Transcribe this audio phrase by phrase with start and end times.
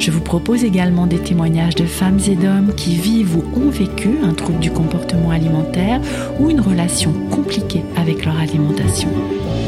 [0.00, 4.08] Je vous propose également des témoignages de femmes et d'hommes qui vivent ou ont vécu
[4.22, 6.00] un trouble du comportement alimentaire
[6.38, 9.10] ou une relation compliquée avec leur alimentation.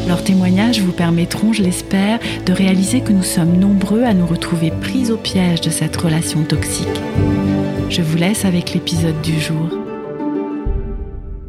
[0.08, 4.70] Leurs témoignages vous permettront, je l'espère, de réaliser que nous sommes nombreux à nous retrouver
[4.70, 6.88] pris au piège de cette relation toxique.
[7.90, 9.68] Je vous laisse avec l'épisode du jour.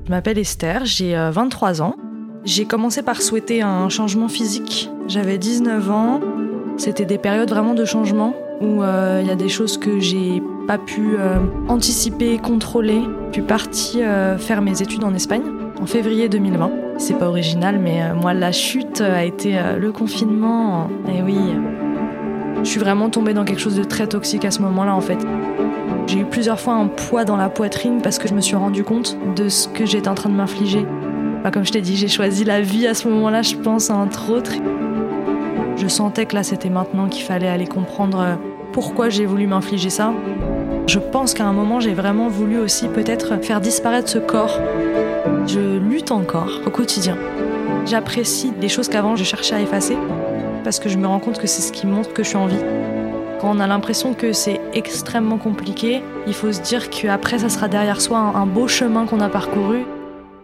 [0.06, 1.96] Je m'appelle Esther, j'ai 23 euh, ans.
[2.44, 4.90] J'ai commencé par souhaiter un changement physique.
[5.08, 6.20] J'avais 19 ans.
[6.76, 10.42] C'était des périodes vraiment de changement où euh, il y a des choses que j'ai
[10.68, 11.38] pas pu euh,
[11.68, 13.02] anticiper, contrôler.
[13.30, 14.02] Je suis partie
[14.38, 15.44] faire mes études en Espagne
[15.82, 16.72] en février 2020.
[16.98, 20.88] C'est pas original, mais moi, la chute a été le confinement.
[21.08, 21.38] Et oui,
[22.64, 25.18] je suis vraiment tombée dans quelque chose de très toxique à ce moment-là, en fait.
[26.08, 28.84] J'ai eu plusieurs fois un poids dans la poitrine parce que je me suis rendu
[28.84, 30.86] compte de ce que j'étais en train de m'infliger.
[31.52, 34.54] Comme je t'ai dit, j'ai choisi la vie à ce moment-là, je pense, entre autres.
[35.76, 38.36] Je sentais que là, c'était maintenant qu'il fallait aller comprendre euh,
[38.72, 40.14] pourquoi j'ai voulu m'infliger ça.
[40.88, 44.60] Je pense qu'à un moment, j'ai vraiment voulu aussi peut-être faire disparaître ce corps.
[45.48, 47.18] Je lutte encore au quotidien.
[47.86, 49.98] J'apprécie des choses qu'avant je cherchais à effacer
[50.64, 52.48] parce que je me rends compte que c'est ce qui montre que je suis en
[52.48, 52.64] vie.
[53.42, 57.68] Quand on a l'impression que c'est extrêmement compliqué, il faut se dire qu'après, ça sera
[57.68, 59.84] derrière soi un, beau chemin qu'on a parcouru.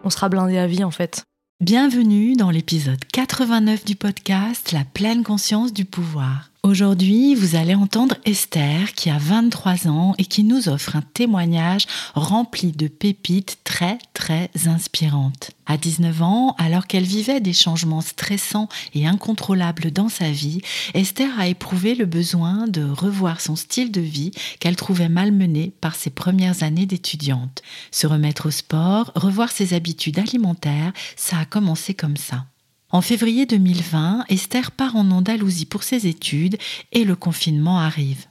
[0.03, 1.23] On sera blindé à vie, en fait.
[1.61, 6.48] Bienvenue dans l'épisode 89 du podcast La pleine conscience du pouvoir.
[6.61, 11.87] Aujourd'hui, vous allez entendre Esther qui a 23 ans et qui nous offre un témoignage
[12.15, 15.51] rempli de pépites très très inspirantes.
[15.65, 20.61] À 19 ans, alors qu'elle vivait des changements stressants et incontrôlables dans sa vie,
[20.93, 25.95] Esther a éprouvé le besoin de revoir son style de vie qu'elle trouvait malmené par
[25.95, 27.61] ses premières années d'étudiante.
[27.89, 32.43] Se remettre au sport, revoir ses habitudes alimentaires, ça a commencé comme ça.
[32.91, 36.57] En février 2020, Esther part en Andalousie pour ses études
[36.91, 38.25] et le confinement arrive.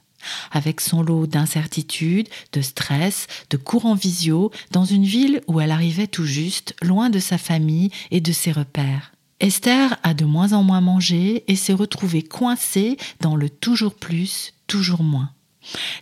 [0.51, 5.71] Avec son lot d'incertitudes, de stress, de cours en visio, dans une ville où elle
[5.71, 9.13] arrivait tout juste, loin de sa famille et de ses repères.
[9.39, 14.53] Esther a de moins en moins mangé et s'est retrouvée coincée dans le toujours plus,
[14.67, 15.31] toujours moins.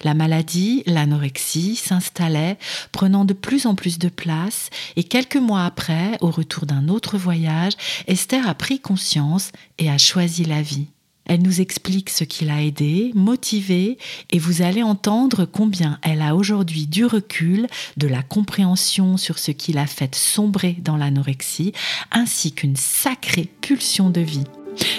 [0.03, 2.57] La maladie, l'anorexie, s'installait,
[2.91, 7.17] prenant de plus en plus de place, et quelques mois après, au retour d'un autre
[7.17, 7.73] voyage,
[8.07, 10.87] Esther a pris conscience et a choisi la vie.
[11.27, 13.97] Elle nous explique ce qui l'a aidée, motivée,
[14.31, 19.51] et vous allez entendre combien elle a aujourd'hui du recul, de la compréhension sur ce
[19.51, 21.73] qui l'a fait sombrer dans l'anorexie,
[22.11, 24.45] ainsi qu'une sacrée pulsion de vie.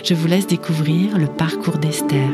[0.05, 2.31] Je vous laisse découvrir le parcours d'Esther.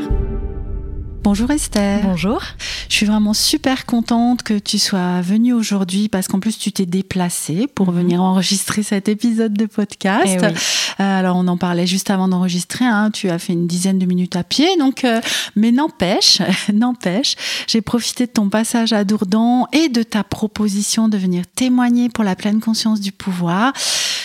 [1.25, 2.01] Bonjour Esther.
[2.03, 2.39] Bonjour.
[2.87, 6.85] Je suis vraiment super contente que tu sois venue aujourd'hui parce qu'en plus tu t'es
[6.85, 7.97] déplacée pour mhm.
[7.97, 10.37] venir enregistrer cet épisode de podcast.
[10.39, 10.51] Eh euh,
[10.99, 12.85] alors on en parlait juste avant d'enregistrer.
[12.85, 15.19] Hein, tu as fait une dizaine de minutes à pied, donc euh,
[15.55, 21.17] mais n'empêche, n'empêche, j'ai profité de ton passage à Dourdan et de ta proposition de
[21.17, 23.73] venir témoigner pour la pleine conscience du pouvoir.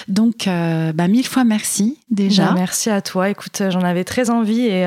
[0.09, 2.47] Donc, euh, bah, mille fois merci déjà.
[2.47, 3.31] Bah, merci à toi.
[3.31, 4.85] Écoute, j'en avais très envie et,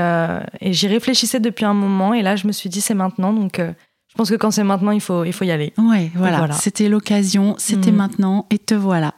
[0.61, 3.33] et j'y réfléchissais depuis un moment et là, je me suis dit, c'est maintenant.
[3.33, 3.71] Donc, euh,
[4.09, 5.73] je pense que quand c'est maintenant, il faut, il faut y aller.
[5.77, 6.51] Oui, voilà.
[6.53, 7.95] C'était l'occasion, c'était mm.
[7.95, 9.13] maintenant et te voilà.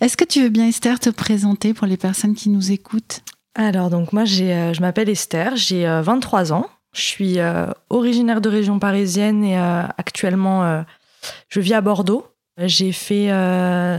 [0.00, 3.20] Est-ce que tu veux bien, Esther, te présenter pour les personnes qui nous écoutent?
[3.54, 6.66] Alors, donc, moi, j'ai, euh, je m'appelle Esther, j'ai 23 euh, ans.
[6.94, 7.38] Je suis
[7.88, 10.84] originaire de région parisienne et actuellement,
[11.48, 12.26] je vis à Bordeaux.
[12.58, 13.28] J'ai fait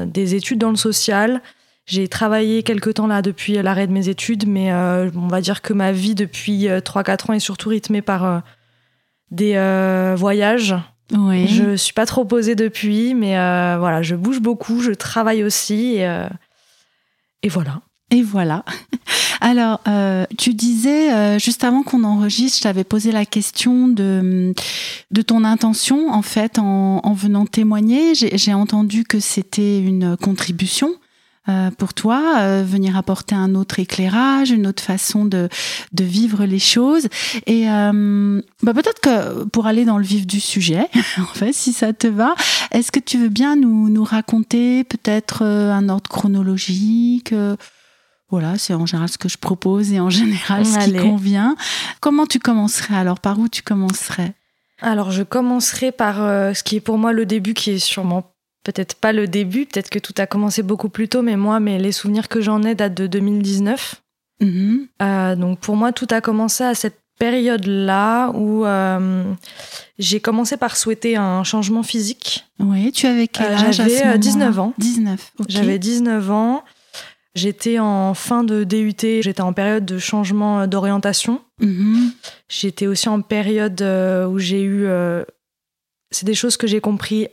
[0.07, 1.41] des études dans le social.
[1.85, 5.61] J'ai travaillé quelque temps là depuis l'arrêt de mes études, mais euh, on va dire
[5.61, 8.39] que ma vie depuis 3-4 euh, ans est surtout rythmée par euh,
[9.31, 9.53] des
[10.15, 10.75] voyages.
[11.11, 11.47] Oui.
[11.47, 13.33] Je suis pas trop posée depuis, mais
[13.77, 16.27] voilà, je bouge beaucoup, je travaille aussi, et,
[17.41, 17.81] et voilà.
[18.13, 18.63] Et voilà.
[19.41, 19.81] Alors,
[20.37, 24.53] tu disais, juste avant qu'on enregistre, je t'avais posé la question de,
[25.11, 28.13] de ton intention, en fait, en, en venant témoigner.
[28.15, 30.91] J'ai entendu que c'était une contribution
[31.49, 35.49] euh, pour toi, euh, venir apporter un autre éclairage, une autre façon de,
[35.91, 37.09] de vivre les choses.
[37.47, 40.87] Et euh, bah peut-être que pour aller dans le vif du sujet,
[41.17, 42.33] en fait, si ça te va,
[42.71, 47.33] est-ce que tu veux bien nous, nous raconter peut-être un ordre chronologique
[48.33, 51.55] voilà, c'est en général ce que je propose et en général ce qui convient.
[51.99, 53.19] comment tu commencerais alors?
[53.19, 54.33] Par où tu commencerais?
[54.81, 58.33] Alors, je commencerai par euh, ce qui est pour moi le début, qui est sûrement
[58.63, 61.77] peut-être pas le début, peut-être que tout a commencé beaucoup plus tôt, mais moi, mais
[61.77, 64.01] les souvenirs que j'en ai datent de 2019.
[64.41, 64.87] Mhm.
[65.03, 69.23] Euh, donc pour moi, tout a commencé à cette période-là où euh,
[69.99, 72.45] j'ai commencé par souhaiter un changement physique.
[72.59, 74.17] Oui, tu avais quel âge j'avais, ce euh, moment-là?
[74.17, 74.73] 19 ans.
[74.79, 75.45] 19, ok.
[75.49, 76.63] J'avais 19 ans.
[77.35, 81.41] J'étais en fin de DUT, j'étais en période de changement d'orientation.
[81.59, 82.11] Mhm.
[82.47, 84.85] J'étais aussi en période euh, où j'ai eu...
[84.85, 85.23] euh,
[86.11, 87.27] c'est des choses que j'ai compris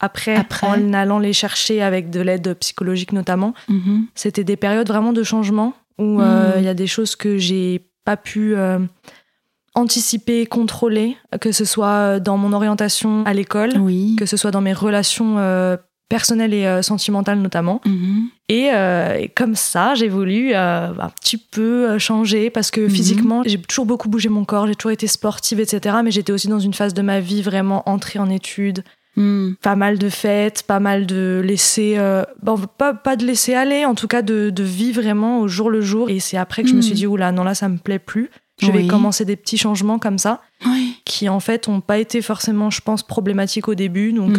[0.00, 0.66] après, Après.
[0.66, 3.54] en allant les chercher avec de l'aide psychologique notamment.
[3.68, 4.06] Mhm.
[4.16, 6.64] C'était des périodes vraiment de changement où euh, il Mm.
[6.64, 8.80] y a des choses que j'ai pas pu euh,
[9.74, 14.16] anticiper, contrôler, que ce soit dans mon orientation à l'école, Oui.
[14.18, 15.76] que ce soit dans mes relations euh,
[16.08, 17.80] personnelles et euh, sentimentales notamment.
[17.86, 18.28] Mhm.
[18.48, 22.90] Et, euh, et comme ça, j'ai voulu euh, un petit peu changer parce que Mhm.
[22.90, 25.96] physiquement, j'ai toujours beaucoup bougé mon corps, j'ai toujours été sportive, etc.
[26.04, 28.84] Mais j'étais aussi dans une phase de ma vie vraiment entrée en études,
[29.16, 29.56] Mhm.
[29.62, 33.84] pas mal de fêtes, pas mal de laisser, euh, bon, pas, pas de laisser aller,
[33.86, 36.10] en tout cas de, de vivre vraiment au jour le jour.
[36.10, 38.28] Et c'est après que je me suis dit, oula, non, là, ça me plaît plus.
[38.60, 40.96] Je vais commencer des petits changements comme ça, Oui.
[41.04, 44.12] qui en fait ont pas été forcément, je pense, problématiques au début.
[44.12, 44.38] Donc.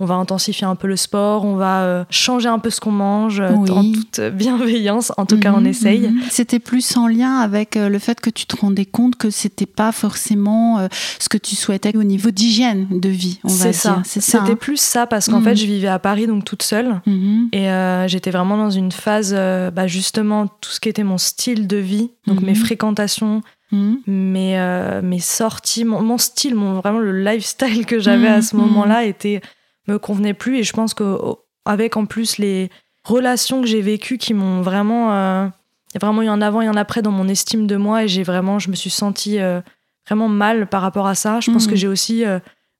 [0.00, 2.80] Euh, on va intensifier un peu le sport, on va euh, changer un peu ce
[2.80, 3.70] qu'on mange, euh, Oui.
[3.70, 5.12] en toute bienveillance.
[5.16, 6.08] En tout cas, on Mhm, essaye.
[6.08, 6.20] mhm.
[6.30, 9.66] C'était plus en lien avec euh, le fait que tu te rendais compte que c'était
[9.66, 10.88] pas forcément euh,
[11.20, 13.80] ce que tu souhaitais au niveau d'hygiène de vie, on va C'est dire.
[13.80, 14.02] ça.
[14.04, 14.38] C'est ça.
[14.40, 14.56] C'était hein.
[14.56, 15.44] plus ça parce qu'en Mhm.
[15.44, 17.00] fait, je vivais à Paris, donc toute seule.
[17.06, 17.48] Mhm.
[17.52, 21.18] Et euh, j'étais vraiment dans une phase, euh, bah, justement, tout ce qui était mon
[21.18, 22.46] style de vie, donc Mhm.
[22.46, 23.98] mes fréquentations, Mhm.
[24.06, 28.54] mes, euh, mes sorties, mon, mon style, mon, vraiment le lifestyle que j'avais à ce
[28.56, 28.62] Mhm.
[28.62, 29.40] moment-là était
[29.88, 30.58] me convenait plus.
[30.58, 32.70] Et je pense qu'avec en plus les
[33.04, 35.12] relations que j'ai vécues qui m'ont vraiment.
[35.12, 35.46] euh,
[35.94, 38.04] il y a vraiment eu un avant et un après dans mon estime de moi
[38.04, 39.60] et j'ai vraiment, je me suis sentie euh,
[40.08, 41.38] vraiment mal par rapport à ça.
[41.40, 41.70] Je pense Mhm.
[41.70, 42.38] que j'ai aussi euh,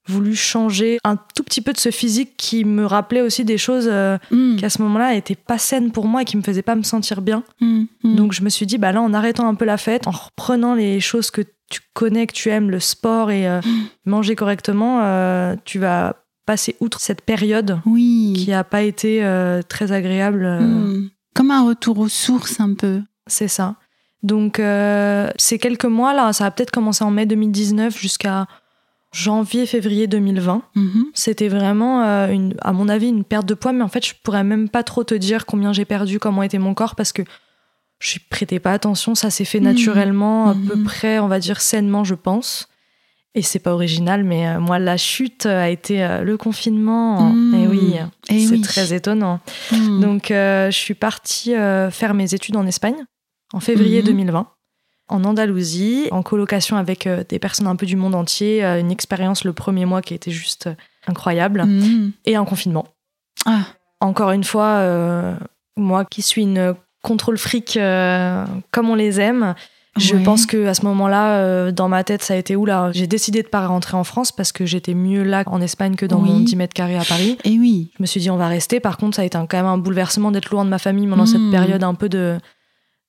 [0.08, 3.86] voulu changer un tout petit peu de ce physique qui me rappelait aussi des choses
[3.90, 4.56] euh, Mhm.
[4.56, 6.82] qui à ce moment-là n'étaient pas saines pour moi et qui me faisaient pas me
[6.82, 7.42] sentir bien.
[7.60, 7.86] Mhm.
[8.02, 8.16] Mhm.
[8.16, 10.74] Donc je me suis dit, bah là, en arrêtant un peu la fête, en reprenant
[10.74, 13.46] les choses que tu connais, que tu aimes, le sport et
[14.06, 16.16] manger correctement, tu vas
[16.46, 18.32] passer outre cette période oui.
[18.36, 20.44] qui a pas été euh, très agréable.
[20.44, 21.10] euh, Mhm.
[21.34, 23.00] Comme un retour aux sources un peu.
[23.26, 23.76] C'est ça.
[24.22, 28.46] Donc euh, ces quelques mois là, ça a peut-être commencé en mai 2019 jusqu'à
[29.12, 30.62] janvier, février 2020.
[30.74, 31.04] Mhm.
[31.14, 34.14] C'était vraiment, euh, une, à mon avis, une perte de poids, mais en fait, je
[34.22, 37.22] pourrais même pas trop te dire combien j'ai perdu, comment était mon corps, parce que
[37.98, 39.14] je prêtais pas attention.
[39.14, 39.64] Ça s'est fait Mhm.
[39.66, 40.84] naturellement, à peu Mhm.
[40.84, 42.68] près, on va dire, sainement, je pense.
[43.34, 47.30] Et c'est pas original, mais euh, moi, la chute a été euh, le confinement.
[47.30, 47.54] Mhm.
[47.54, 47.94] Et oui,
[48.28, 48.60] c'est oui.
[48.60, 49.40] très étonnant.
[49.72, 50.00] Mhm.
[50.00, 53.04] Donc, euh, je suis partie euh, faire mes études en Espagne
[53.54, 54.06] en février Mhm.
[54.06, 54.46] 2020,
[55.08, 58.62] en Andalousie, en colocation avec euh, des personnes un peu du monde entier.
[58.64, 60.74] euh, une expérience le premier mois qui a été juste euh,
[61.06, 61.66] incroyable.
[62.26, 62.86] Et en confinement.
[63.46, 63.62] Ah.
[64.00, 65.34] Encore une fois, euh,
[65.76, 69.54] moi qui suis une contrôle fric euh, comme on les aime,
[69.98, 70.22] je Ouais.
[70.22, 72.90] pense que à ce moment-là, euh, dans ma tête, ça a été oula.
[72.94, 76.06] J'ai décidé de pas rentrer en France parce que j'étais mieux là en Espagne que
[76.06, 76.30] dans Oui.
[76.30, 77.36] mon 10 mètres carrés à Paris.
[77.44, 77.90] Et oui.
[77.98, 78.80] Je me suis dit, on va rester.
[78.80, 81.06] Par contre, ça a été un- quand même un bouleversement d'être loin de ma famille
[81.06, 81.50] pendant cette Mm.
[81.50, 82.38] période un peu de.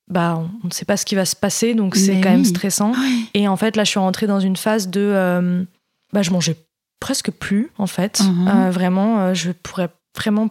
[0.10, 2.92] Bah, on ne sait pas ce qui va se passer, donc c'est quand même stressant.
[3.34, 5.00] Et en fait, là, je suis rentrée dans une phase de.
[5.02, 5.63] euh,
[6.12, 6.58] bah, je mangeais
[7.00, 8.20] presque plus, en fait.
[8.22, 8.48] Mhm.
[8.48, 9.88] Euh, vraiment, je pourrais
[10.18, 10.50] vraiment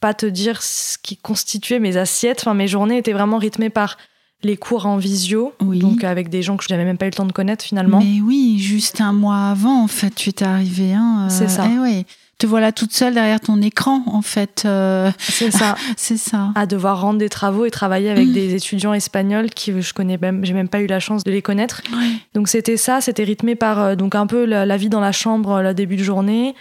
[0.00, 2.40] pas te dire ce qui constituait mes assiettes.
[2.42, 3.96] Enfin, mes journées étaient vraiment rythmées par
[4.42, 5.78] les cours en visio, Oui.
[5.80, 8.00] donc avec des gens que je n'avais même pas eu le temps de connaître finalement.
[8.00, 10.94] Mais oui, juste un mois avant, en fait, tu étais arrivée.
[10.94, 11.66] Hein, euh, C'est ça.
[11.70, 12.06] Eh oui.
[12.38, 14.62] Te voilà toute seule derrière ton écran, en fait.
[14.64, 15.74] euh, C'est ça.
[15.98, 16.52] c'est ça.
[16.54, 18.32] à devoir rendre des travaux et travailler avec Mm.
[18.32, 21.42] des étudiants espagnols qui je connais même j'ai même pas eu la chance de les
[21.42, 22.12] connaître Ouais.
[22.34, 25.12] donc c'était ça c'était rythmé par euh, donc un peu la, la vie dans la
[25.12, 26.54] chambre euh, le début de journée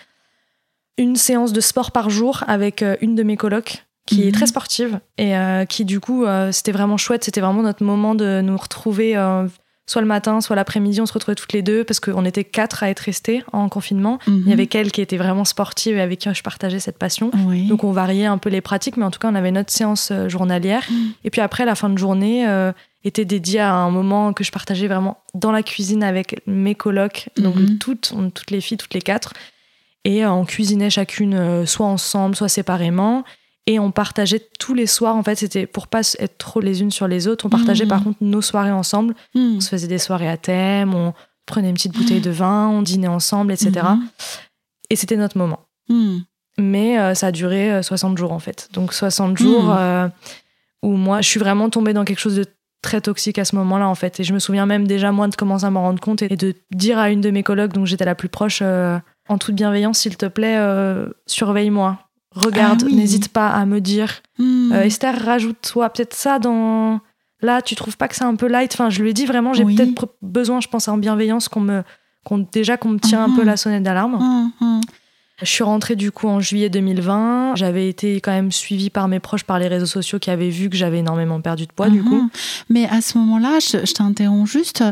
[0.98, 4.32] une séance de sport par jour avec une de mes colocs qui est Mhm.
[4.32, 8.16] très sportive et euh, qui du coup euh, c'était vraiment chouette c'était vraiment notre moment
[8.16, 9.48] de nous retrouver euh,
[9.86, 12.84] soit le matin soit l'après-midi on se retrouvait toutes les deux parce qu'on était quatre
[12.84, 16.20] à être restés en confinement il y avait qu'elle qui était vraiment sportive et avec
[16.20, 17.68] qui je partageais cette passion Oui.
[17.68, 20.12] donc on variait un peu les pratiques, mais en tout cas on avait notre séance
[20.28, 20.84] journalière.
[20.90, 20.96] Mm.
[21.26, 22.46] Et puis après la fin de journée
[23.04, 27.30] était dédiée à un moment que je partageais vraiment dans la cuisine avec mes colocs,
[27.38, 27.78] donc Mhm.
[27.80, 29.34] toutes, on- toutes les filles, toutes les quatre.
[30.06, 33.24] Et on cuisinait chacune soit ensemble, soit séparément.
[33.72, 36.90] Et on partageait tous les soirs, en fait, c'était pour pas être trop les unes
[36.90, 37.46] sur les autres.
[37.46, 37.90] On partageait Mhm.
[37.90, 39.14] par contre nos soirées ensemble.
[39.36, 39.58] Mhm.
[39.58, 41.14] On se faisait des soirées à thème, on
[41.46, 43.72] prenait une petite bouteille de vin, on dînait ensemble, etc.
[43.84, 44.08] Mhm.
[44.90, 45.60] Et c'était notre moment
[46.58, 48.70] mais euh, ça a duré euh, 60 jours en fait.
[48.74, 50.08] Donc 60 jours euh,
[50.84, 52.46] où moi je suis vraiment tombée dans quelque chose de
[52.82, 54.20] très toxique à ce moment-là en fait.
[54.20, 56.54] Et je me souviens même déjà moi de commencer à m'en rendre compte et de
[56.72, 58.98] dire à une de mes collègues, dont j'étais la plus proche, euh,
[59.28, 61.98] en toute bienveillance, s'il te plaît, euh, surveille-moi.
[62.36, 62.96] Regarde, Ah oui.
[62.96, 64.22] n'hésite pas à me dire.
[64.38, 64.72] Hmm.
[64.72, 67.00] Euh, Esther, rajoute-toi peut-être ça dans.
[67.42, 68.72] Là, tu trouves pas que c'est un peu light?
[68.74, 69.76] Enfin, je lui ai dit vraiment, j'ai Oui.
[69.76, 71.84] peut-être besoin, je pense, en bienveillance, qu'on me.
[72.26, 74.16] qu'on- déjà qu'on me tire un peu la sonnette d'alarme.
[74.62, 74.82] Hum.
[75.42, 77.56] Je suis rentrée du coup en juillet 2020.
[77.56, 80.70] J'avais été quand même suivie par mes proches, par les réseaux sociaux qui avaient vu
[80.70, 82.30] que j'avais énormément perdu de poids du coup.
[82.70, 84.84] Mais à ce moment-là, je, je t'interromps juste.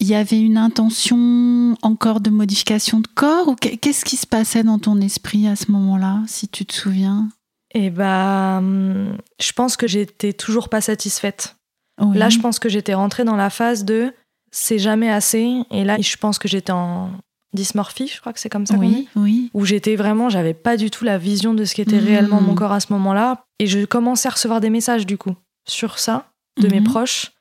[0.00, 4.26] Il y avait une intention encore de modification de corps ou qu'est- qu'est-ce qui se
[4.26, 7.28] passait dans ton esprit à ce moment-là, si tu te souviens?
[7.74, 11.56] Et bah, hum, je pense que j'étais toujours pas satisfaite.
[12.00, 12.16] Oui.
[12.18, 14.12] Là, je pense que j'étais rentrée dans la phase de
[14.50, 15.62] c'est jamais assez.
[15.70, 17.10] Et là, je pense que j'étais en
[17.54, 18.80] dysmorphie, je crois que c'est comme ça dit.
[18.80, 19.50] oui, oui.
[19.54, 22.72] Où j'étais vraiment, j'avais pas du tout la vision de ce qu'était réellement mon corps
[22.72, 23.44] à ce moment-là.
[23.58, 25.34] Et je commençais à recevoir des messages du coup
[25.68, 26.30] sur ça
[26.60, 26.84] de mes Mhm.
[26.86, 27.32] proches.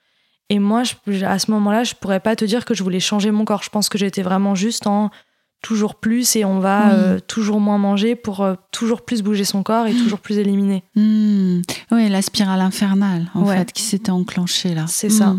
[0.50, 3.32] Et moi, je- à ce moment-là, je pourrais pas te dire que je voulais changer
[3.32, 3.64] mon corps.
[3.64, 5.12] Je pense que j'étais vraiment juste en
[5.62, 6.92] toujours plus et on va Oui.
[6.94, 10.84] euh, toujours moins manger pour euh, toujours plus bouger son corps et toujours plus éliminer.
[10.96, 11.60] Hmm.
[11.92, 13.58] Oui, la spirale infernale, en Ouais.
[13.58, 14.86] fait, qui s'était enclenchée là.
[14.88, 15.36] C'est ça.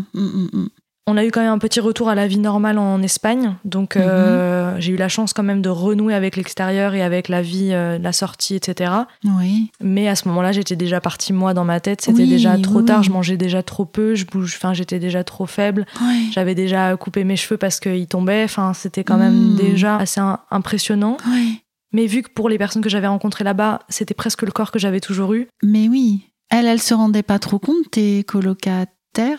[1.07, 1.17] Hmm, hmm, hmm, hmm.
[1.17, 3.95] On a eu quand même un petit retour à la vie normale en Espagne, donc
[3.95, 4.03] Mhm.
[4.05, 7.69] euh, j'ai eu la chance quand même de renouer avec l'extérieur et avec la vie,
[7.71, 8.91] euh, la sortie, etc.
[9.25, 9.71] Oui.
[9.81, 12.01] Mais à ce moment-là, j'étais déjà partie moi dans ma tête.
[12.01, 13.03] C'était Oui, déjà trop oui, tard.
[13.03, 14.13] Je mangeais déjà trop peu.
[14.15, 14.53] Je bouge.
[14.57, 15.85] Enfin, j'étais déjà trop faible.
[16.01, 16.29] Oui.
[16.33, 18.43] J'avais déjà coupé mes cheveux parce qu'ils tombaient.
[18.43, 19.55] Enfin, c'était quand même Mm.
[19.55, 21.17] déjà assez impressionnant.
[21.27, 21.61] Oui.
[21.93, 24.79] Mais vu que pour les personnes que j'avais rencontrées là-bas, c'était presque le corps que
[24.79, 25.47] j'avais toujours eu.
[25.63, 28.87] Mais oui, elle, elle se rendait pas trop compte, tes colocataires,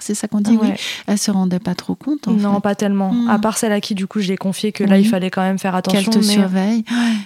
[0.01, 0.71] c'est ça qu'on dit Oui.
[1.07, 2.61] Elle se rendait pas trop compte, en non, fait.
[2.61, 3.13] pas tellement.
[3.13, 3.31] Mm.
[3.31, 5.59] À part celle à qui du coup j'ai confié que là il fallait quand même
[5.59, 6.13] faire Qu'elle attention.
[6.13, 6.85] te mais surveille.
[6.91, 7.17] Ouais.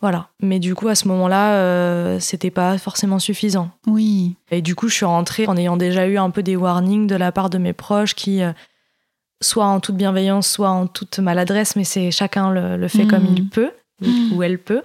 [0.00, 0.28] voilà.
[0.40, 3.70] Mais du coup à ce moment-là, euh, c'était pas forcément suffisant.
[3.86, 4.36] Oui.
[4.50, 7.16] Et du coup, je suis rentrée en ayant déjà eu un peu des warnings de
[7.16, 8.52] la part de mes proches qui, euh,
[9.42, 13.10] soit en toute bienveillance, soit en toute maladresse, mais c'est chacun le, le fait Mhm.
[13.10, 13.70] comme il peut
[14.32, 14.82] ou elle peut.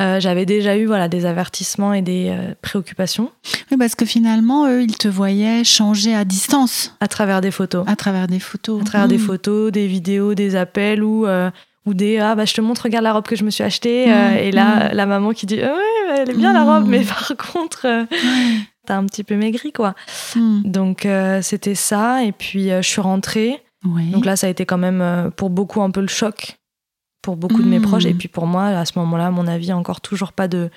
[0.00, 0.02] Hmm.
[0.04, 3.30] Euh, J'avais déjà eu voilà des avertissements et des euh, préoccupations
[3.70, 7.84] Oui, parce que finalement, eux, ils te voyaient changer à distance, à travers des photos,
[7.88, 8.80] à travers des photos.
[8.80, 9.26] à travers des Hmm.
[9.26, 11.50] photos, des vidéos, des appels ou euh,
[11.86, 14.12] ou des ah bah je te montre regarde la robe que je me suis achetée
[14.12, 17.00] euh, et là la maman qui dit Ah ouais elle est bien la robe mais
[17.02, 17.86] par contre
[18.86, 19.94] t'as un petit peu maigri quoi.
[20.36, 20.60] Hmm.
[20.64, 21.06] Donc
[21.42, 24.10] c'était ça et puis je suis rentrée Oui.
[24.10, 26.57] Donc là, ça a été quand même pour beaucoup un peu le choc
[27.22, 28.04] pour beaucoup de mes proches.
[28.06, 30.70] Et puis pour moi, à ce moment-là, à mon avis, encore toujours pas de,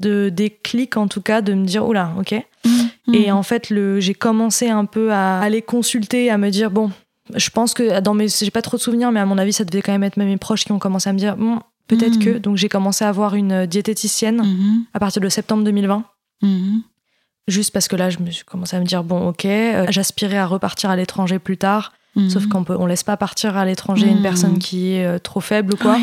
[0.00, 2.34] de déclic, en tout cas, de me dire, oula, ok.
[2.64, 3.14] Hmm.
[3.14, 6.90] Et en fait, le, j'ai commencé un peu à aller consulter, à me dire, bon,
[7.34, 8.28] je pense que dans mes.
[8.28, 10.36] J'ai pas trop de souvenirs, mais à mon avis, ça devait quand même être mes
[10.36, 12.38] proches qui ont commencé à me dire, bon, peut-être que.
[12.38, 14.84] Donc j'ai commencé à avoir une diététicienne Mhm.
[14.92, 16.04] à partir de septembre 2020.
[16.42, 16.82] Mhm.
[17.46, 20.38] Juste parce que là, je me suis commencé à me dire, bon, ok, euh, j'aspirais
[20.38, 21.92] à repartir à l'étranger plus tard.
[22.16, 22.30] Mhm.
[22.30, 24.22] Sauf qu'on peut, on laisse pas partir à l'étranger une Mhm.
[24.22, 25.92] personne qui est euh, trop faible ou quoi.
[25.94, 26.00] Ouais.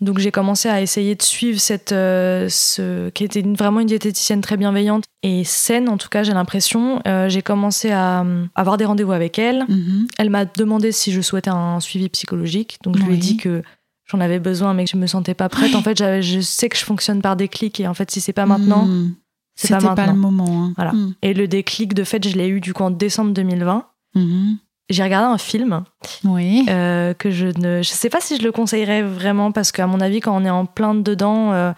[0.00, 4.40] Donc j'ai commencé à essayer de suivre cette, euh, ce, qui était vraiment une diététicienne
[4.40, 7.00] très bienveillante et saine en tout cas j'ai l'impression.
[7.06, 9.64] Euh, j'ai commencé à euh, avoir des rendez-vous avec elle.
[9.68, 10.08] Mhm.
[10.18, 12.78] Elle m'a demandé si je souhaitais un suivi psychologique.
[12.82, 13.62] Donc je lui ai dit que
[14.06, 15.74] j'en avais besoin mais que je me sentais pas prête.
[15.76, 18.46] En fait je sais que je fonctionne par déclic et en fait si c'est pas
[18.46, 18.86] maintenant.
[18.86, 19.14] Hmm.
[19.54, 20.64] c'est pas C'était pas, le moment.
[20.64, 20.72] hein.
[20.76, 20.92] Voilà.
[21.22, 23.86] Et le déclic de fait je l'ai eu du coup en décembre 2020.
[24.16, 24.58] Mhm.
[24.90, 25.84] J'ai regardé un film
[26.24, 26.66] Oui.
[26.68, 30.00] euh, que je ne je sais pas si je le conseillerais vraiment parce qu'à mon
[30.00, 31.72] avis quand on est en plein dedans euh,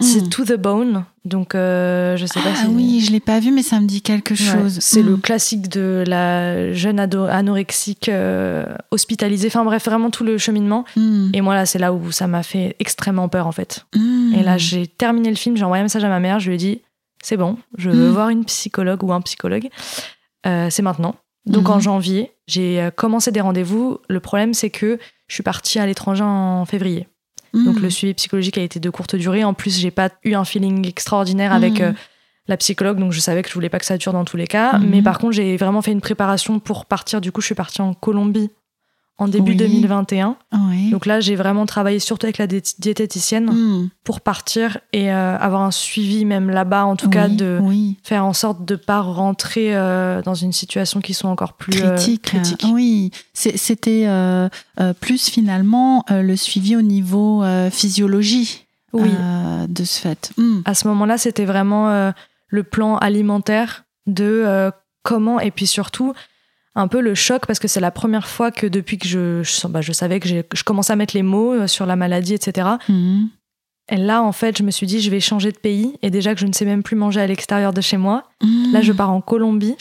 [0.00, 0.28] c'est Mm.
[0.28, 3.50] to the bone donc euh, je sais pas Ah si oui, je l'ai pas vu,
[3.52, 4.78] mais ça me dit quelque Ouais, chose.
[4.80, 5.06] c'est Hmm.
[5.06, 8.10] le classique de la jeune ado- anorexique
[8.90, 11.30] hospitalisée enfin bref vraiment tout le cheminement Hmm.
[11.32, 14.32] et moi là c'est là où ça m'a fait extrêmement peur en fait Hmm.
[14.34, 16.54] et là j'ai terminé le film j'ai envoyé un message à ma mère je lui
[16.54, 16.82] ai dit
[17.22, 19.68] c'est bon je veux voir une psychologue ou un psychologue
[20.44, 21.14] c'est maintenant
[21.46, 21.74] donc Mhm.
[21.74, 24.98] en janvier j'ai euh, commencé des rendez-vous le problème c'est que
[25.28, 27.08] je suis partie à l'étranger en février
[27.52, 29.44] donc le suivi psychologique a été de courte durée.
[29.44, 31.82] En plus, j'ai pas eu un feeling extraordinaire avec Mhm.
[31.86, 31.92] euh,
[32.48, 34.48] la psychologue, donc je savais que je voulais pas que ça dure dans tous les
[34.48, 34.76] cas.
[34.78, 34.88] Mhm.
[34.90, 37.20] Mais par contre, j'ai vraiment fait une préparation pour partir.
[37.20, 38.50] Du coup, je suis partie en Colombie
[39.16, 39.56] en début Oui.
[39.56, 40.36] 2021.
[40.68, 40.90] Oui.
[40.90, 43.88] Donc là, j'ai vraiment travaillé surtout avec la diététicienne Hmm.
[44.02, 47.60] pour partir et euh, avoir un suivi même là-bas, en tout cas de
[48.02, 51.94] faire en sorte de pas rentrer euh, dans une situation qui soit encore plus euh,
[51.94, 52.22] critique.
[52.22, 52.64] critique.
[52.64, 54.08] euh, oui, c'était
[55.00, 60.32] plus finalement le suivi au niveau physiologie de ce fait.
[60.36, 60.60] Hmm.
[60.64, 62.12] à ce moment-là, c'était vraiment
[62.48, 64.70] le plan alimentaire de
[65.02, 66.14] comment, et puis surtout
[66.74, 69.66] un peu le choc, parce que c'est la première fois que depuis que je, je,
[69.68, 72.68] bah, je savais que je commençais à mettre les mots euh, sur la maladie, etc.
[72.88, 73.28] Mhm.
[73.92, 76.34] Et là, en fait, je me suis dit, je vais changer de pays, et déjà
[76.34, 78.72] que je ne sais même plus manger à l'extérieur de chez moi, Hmm.
[78.72, 79.76] là, je pars en Colombie.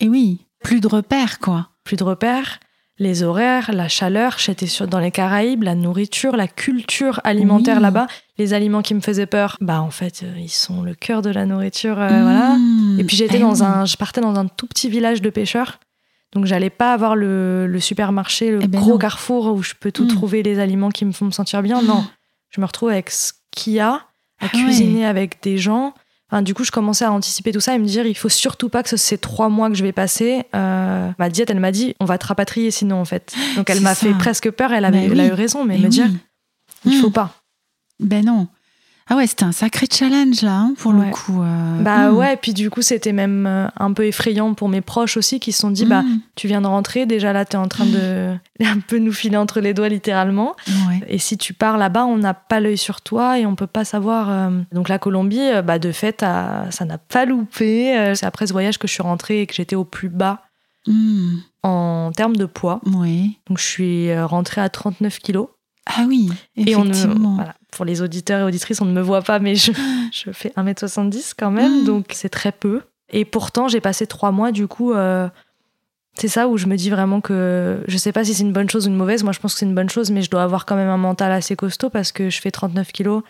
[0.00, 1.68] Et oui, Plus de repères, quoi.
[1.82, 2.60] Plus de repères,
[3.00, 4.36] les horaires, la chaleur.
[4.38, 7.82] J'étais sur- dans les Caraïbes, la nourriture, la culture alimentaire Oui.
[7.82, 8.06] là-bas.
[8.38, 11.30] Les aliments qui me faisaient peur, bah en fait, euh, ils sont le cœur de
[11.30, 11.98] la nourriture.
[12.00, 12.56] euh, Voilà.
[12.58, 13.00] Mmh.
[13.00, 13.62] Et puis j'étais Eh dans oui.
[13.66, 15.80] un, je partais dans un tout petit village de pêcheurs.
[16.32, 18.98] Donc j'allais pas avoir le, le supermarché, le Eh ben gros non.
[18.98, 20.08] carrefour où je peux tout Mm.
[20.08, 21.82] trouver les aliments qui me font me sentir bien.
[21.82, 22.04] Non,
[22.50, 24.02] je me retrouve avec ce qu'il y a, à
[24.40, 25.92] Ah cuisiner avec des gens.
[26.30, 28.70] Enfin, du coup, je commençais à anticiper tout ça et me dire, il faut surtout
[28.70, 30.44] pas que ce- ces trois mois que je vais passer.
[30.54, 33.34] euh, ma diète, elle m'a dit, on va te rapatrier sinon en fait.
[33.56, 34.72] Donc elle m'a fait presque peur.
[34.72, 36.08] Elle, avait, Mais elle a eu raison, mais me dire,
[36.86, 37.12] il faut Mm.
[37.12, 37.34] pas.
[38.00, 38.48] Ben non.
[39.12, 41.08] Ah ouais, c'était un sacré challenge là, hein, pour Ouais.
[41.08, 41.42] le coup.
[41.42, 41.82] euh.
[41.82, 42.16] Bah Mmh.
[42.16, 45.52] ouais, puis du coup, c'était même euh, un peu effrayant pour mes proches aussi qui
[45.52, 46.20] se sont dit, bah Mmh.
[46.34, 49.36] tu viens de rentrer, déjà là, tu es en train de un peu nous filer
[49.36, 50.54] entre les doigts littéralement.
[50.88, 51.02] Ouais.
[51.08, 53.84] Et si tu pars là-bas, on n'a pas l'œil sur toi et on peut pas
[53.84, 54.30] savoir.
[54.30, 54.62] euh.
[54.72, 58.12] Donc la Colombie, bah, de fait, ça n'a pas loupé.
[58.14, 60.40] C'est après ce voyage que je suis rentrée et que j'étais au plus bas
[60.88, 61.36] Mmh.
[61.62, 62.80] en termes de poids.
[62.86, 63.38] Oui.
[63.48, 65.48] Donc je suis rentrée à 39 kilos.
[65.86, 67.34] Ah oui, Et on effectivement.
[67.34, 69.72] voilà, pour les auditeurs et auditrices, on ne me voit pas, mais je,
[70.12, 71.84] je fais 1m70 quand même, Mm.
[71.84, 72.82] donc c'est très peu.
[73.10, 75.28] Et pourtant, j'ai passé trois mois, du coup, euh,
[76.16, 78.68] c'est ça où je me dis vraiment que je sais pas si c'est une bonne
[78.70, 79.22] chose ou une mauvaise.
[79.24, 80.96] Moi, je pense que c'est une bonne chose, mais je dois avoir quand même un
[80.98, 83.22] mental assez costaud parce que je fais 39 kilos,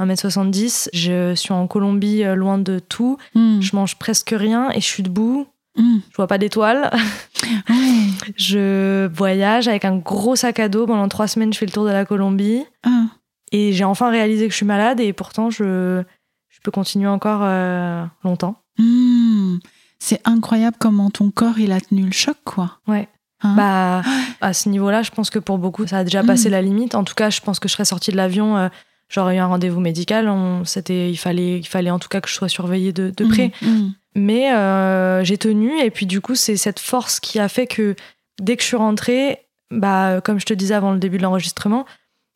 [0.00, 0.88] 1m70.
[0.92, 3.18] Je suis en Colombie, euh, loin de tout.
[3.34, 3.60] Mmh.
[3.60, 5.46] Je mange presque rien et je suis debout.
[5.76, 5.98] Mmh.
[6.10, 6.90] Je vois pas d'étoiles.
[8.36, 10.86] Je voyage avec un gros sac à dos.
[10.86, 12.64] Pendant trois semaines, je fais le tour de la Colombie.
[12.84, 13.04] Ah.
[13.54, 16.02] Et j'ai enfin réalisé que je suis malade et pourtant je,
[16.48, 18.56] je peux continuer encore euh, longtemps.
[18.78, 19.58] Mmh.
[20.00, 22.80] C'est incroyable comment ton corps il a tenu le choc, quoi.
[22.88, 23.08] Ouais.
[23.42, 24.02] Hein Bah,
[24.40, 26.52] à ce niveau-là, je pense que pour beaucoup, ça a déjà passé Mm.
[26.52, 26.94] la limite.
[26.96, 28.68] En tout cas, je pense que je serais sortie de l'avion, euh,
[29.08, 30.28] j'aurais eu un rendez-vous médical.
[30.28, 33.24] On, c'était, il, fallait, il fallait en tout cas que je sois surveillée de, de
[33.24, 33.52] près.
[33.62, 33.90] Mmh.
[34.16, 37.94] Mais euh, j'ai tenu et puis du coup, c'est cette force qui a fait que
[38.40, 39.38] dès que je suis rentrée,
[39.70, 41.86] bah, comme je te disais avant le début de l'enregistrement,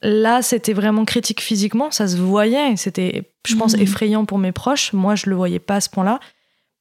[0.02, 2.76] là, c'était vraiment critique physiquement, ça se voyait.
[2.76, 3.82] C'était, je pense, Mhm.
[3.82, 4.92] effrayant pour mes proches.
[4.92, 6.20] Moi, je le voyais pas à ce point-là.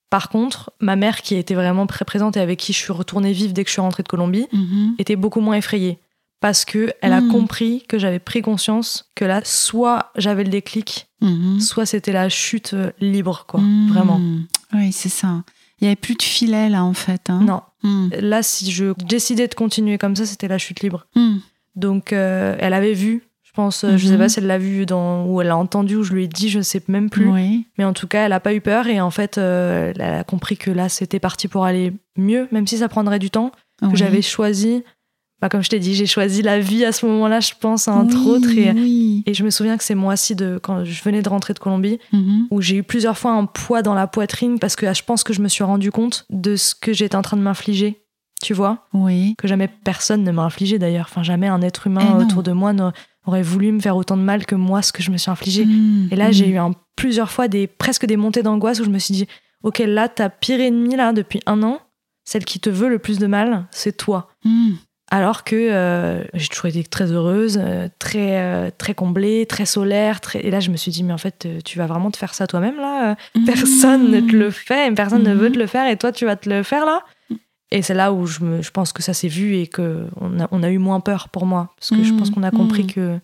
[0.10, 3.34] Par contre, ma mère, qui était vraiment très présente et avec qui je suis retournée
[3.34, 4.91] vivre dès que je suis rentrée de Colombie, Mmh.
[5.00, 6.00] était beaucoup moins effrayée.
[6.39, 7.32] Parce que elle a Mhm.
[7.32, 11.08] compris que j'avais pris conscience que là, soit j'avais le déclic,
[11.60, 13.60] soit c'était la chute euh, libre, quoi.
[13.89, 14.22] Vraiment.
[14.74, 15.44] Oui, c'est ça.
[15.82, 17.30] Il n'y avait plus de filet là en fait.
[17.30, 17.41] Hein.
[17.41, 17.62] Non.
[18.20, 21.08] Là, si je décidais de continuer comme ça, c'était la chute libre.
[21.78, 24.18] Donc, euh, elle avait vu, je pense, euh, je sais Mhm.
[24.20, 26.50] pas si elle l'a vu dans, ou elle l'a entendu, ou je lui ai dit,
[26.50, 27.30] je sais même plus.
[27.30, 27.66] Oui.
[27.78, 30.24] Mais en tout cas, elle a pas eu peur et en fait, euh, elle a
[30.26, 33.52] compris que là, c'était parti pour aller mieux, même si ça prendrait du temps.
[33.80, 34.84] Que j'avais choisi,
[35.40, 38.18] bah, comme je t'ai dit, j'ai choisi la vie à ce moment-là, je pense, entre
[38.26, 38.50] Oui, autres.
[39.28, 41.60] Et je me souviens que c'est moi aussi, de, quand je venais de rentrer de
[41.60, 42.48] Colombie, Mhm.
[42.50, 45.24] où j'ai eu plusieurs fois un poids dans la poitrine parce que ah, je pense
[45.24, 48.02] que je me suis rendu compte de ce que j'étais en train de m'infliger.
[48.43, 49.36] Tu vois Oui.
[49.38, 51.08] que jamais personne ne m'a infligé d'ailleurs.
[51.10, 54.21] Enfin, jamais un être humain Eh autour de moi n'aurait voulu me faire autant de
[54.21, 55.65] mal que moi, ce que je me suis infligé.
[55.65, 56.10] Mmh.
[56.12, 56.34] Et là, Mmh.
[56.34, 59.28] j'ai eu un, plusieurs fois des, presque des montées d'angoisse où je me suis dit,
[59.63, 61.80] ok, là, ta pire ennemie, là, depuis un an,
[62.26, 64.30] celle qui te veut le plus de mal, c'est toi.
[64.45, 64.73] Mmh.
[65.10, 70.19] Alors que euh, j'ai toujours été très heureuse, euh, très, euh, très comblée, très solaire.
[70.19, 70.45] Très...
[70.45, 72.45] Et là, je me suis dit, mais en fait, tu vas vraiment te faire ça
[72.45, 76.12] toi-même, là Personne ne te le fait, personne ne veut te le faire, et toi,
[76.12, 77.04] tu vas te le faire, là
[77.71, 80.08] Et c'est là où je, me, je pense que ça s'est vu et qu'on
[80.39, 81.73] a, on a eu moins peur pour moi.
[81.80, 82.91] Parce que je pense qu'on a compris Mhm.
[82.91, 83.19] que...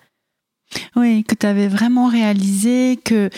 [0.95, 3.29] Oui, que tu avais vraiment réalisé que,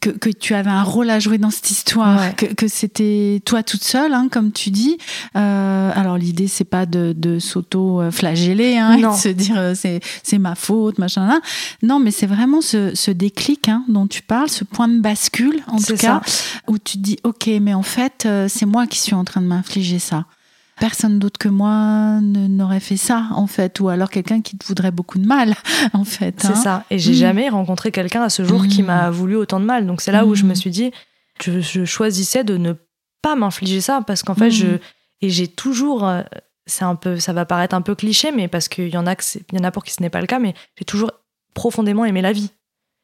[0.00, 2.34] que, que tu avais un rôle à jouer dans cette histoire, Ouais.
[2.36, 4.98] que, que c'était toi toute seule, hein, comme tu dis.
[5.36, 10.38] Euh, alors l'idée, c'est pas de, de s'auto-flageller, hein, de se dire euh, c'est, c'est
[10.38, 11.26] ma faute, machin.
[11.26, 11.40] là.
[11.82, 15.62] Non, mais c'est vraiment ce, ce déclic hein, dont tu parles, ce point de bascule,
[15.68, 16.20] en tout cas,
[16.68, 19.40] où tu te dis ok, mais en fait, euh, c'est moi qui suis en train
[19.40, 20.26] de m'infliger ça.
[20.80, 24.90] Personne d'autre que moi n'aurait fait ça, en fait, ou alors quelqu'un qui te voudrait
[24.90, 25.54] beaucoup de mal,
[25.92, 26.40] en fait.
[26.40, 26.54] C'est hein.
[26.54, 26.84] ça.
[26.90, 27.16] Et j'ai Mhm.
[27.18, 28.86] jamais rencontré quelqu'un à ce jour qui Mhm.
[28.88, 29.86] m'a voulu autant de mal.
[29.86, 30.90] Donc c'est là où je me suis dit,
[31.42, 32.72] je, je choisissais de ne
[33.22, 34.78] pas m'infliger ça parce qu'en fait, je
[35.20, 36.22] et j'ai toujours, euh,
[36.66, 39.14] c'est un peu, ça va paraître un peu cliché, mais parce qu'il y en a
[39.14, 40.84] que c'est- il y en a pour qui ce n'est pas le cas, mais j'ai
[40.84, 41.12] toujours
[41.54, 42.50] profondément aimé la vie.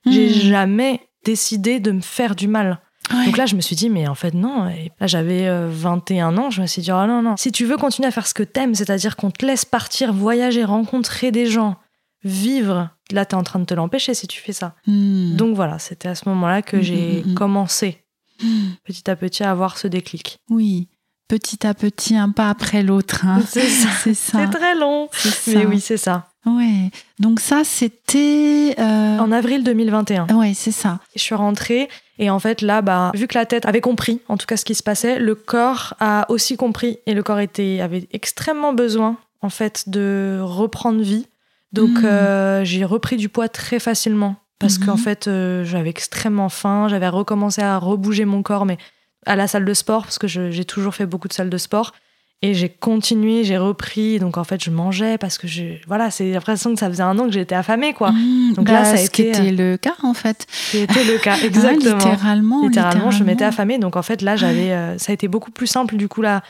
[0.06, 2.80] J'ai jamais décidé de me faire du mal.
[3.12, 3.24] Ouais.
[3.26, 4.68] Donc là, je me suis dit, mais en fait, non.
[4.68, 6.50] Et là, j'avais euh, 21 ans.
[6.50, 7.36] Je me suis dit, oh non, non.
[7.36, 10.64] Si tu veux continuer à faire ce que t'aimes, c'est-à-dire qu'on te laisse partir, voyager,
[10.64, 11.76] rencontrer des gens,
[12.24, 14.74] vivre, là, t'es en train de te l'empêcher si tu fais ça.
[14.86, 15.36] Hmm.
[15.36, 17.34] Donc voilà, c'était à ce moment-là que Mhm, j'ai mhm.
[17.34, 18.04] commencé
[18.40, 18.74] Hmm.
[18.84, 20.38] petit à petit à avoir ce déclic.
[20.48, 20.86] oui,
[21.26, 23.24] petit à petit, un pas après l'autre.
[23.26, 23.40] hein.
[23.46, 23.88] C'est ça.
[24.14, 25.08] C'est très long.
[25.48, 26.28] Mais oui, c'est ça.
[26.46, 26.90] Ouais.
[27.18, 30.28] Donc ça, c'était euh, En avril 2021.
[30.36, 31.00] Ouais, c'est ça.
[31.14, 34.36] Je suis rentrée et en fait là, bah, vu que la tête avait compris, en
[34.36, 37.80] tout cas ce qui se passait, le corps a aussi compris et le corps était
[37.80, 41.26] avait extrêmement besoin en fait de reprendre vie.
[41.72, 42.04] Donc Mhm.
[42.04, 44.86] euh, j'ai repris du poids très facilement parce Mhm.
[44.86, 48.78] qu'en fait euh, j'avais extrêmement faim, j'avais recommencé à rebouger mon corps mais
[49.26, 51.92] à la salle de sport parce que j'ai toujours fait beaucoup de salles de sport
[52.40, 56.30] et j'ai continué, j'ai repris donc en fait je mangeais parce que je voilà, c'est
[56.32, 58.12] l'impression que ça faisait un an que j'étais affamée quoi.
[58.12, 60.46] Mmh, Donc là, ça a ce qui été, était le cas en fait.
[60.50, 61.96] C'était le cas Ouais, exactement.
[61.96, 62.62] littéralement.
[62.62, 63.78] littéralement, je m'étais affamée.
[63.78, 66.42] Donc en fait, là, j'avais, euh, ça a été beaucoup plus simple du coup là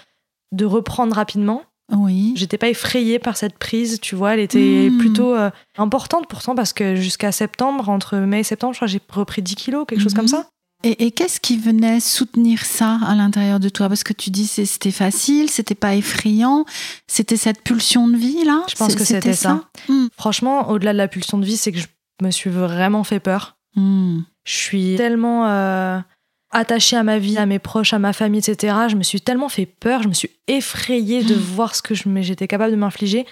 [0.52, 1.62] de reprendre rapidement.
[1.90, 2.34] Oui.
[2.36, 4.34] J'étais pas effrayée par cette prise, tu vois.
[4.34, 4.98] Elle était Mm.
[4.98, 5.48] plutôt euh,
[5.78, 9.54] importante pourtant parce que jusqu'à septembre, entre mai et septembre, je crois j'ai repris 10
[9.54, 10.44] kilos, quelque chose comme ça.
[10.84, 13.88] Et, et qu'est-ce qui venait soutenir ça à l'intérieur de toi?
[13.88, 16.64] Parce que tu dis c'était facile, c'était pas effrayant,
[17.08, 18.62] c'était cette pulsion de vie là?
[18.70, 19.64] Je pense que c'était ça.
[19.88, 20.06] Mmh.
[20.16, 21.86] Franchement, au-delà de la pulsion de vie, c'est que je
[22.22, 23.56] me suis vraiment fait peur.
[23.74, 24.20] Mmh.
[24.44, 25.98] Je suis tellement euh,
[26.52, 28.74] attachée à ma vie, à mes proches, à ma famille, etc.
[28.88, 31.38] Je me suis tellement fait peur, je me suis effrayée de Mm.
[31.38, 33.26] voir ce que j'étais capable de m'infliger.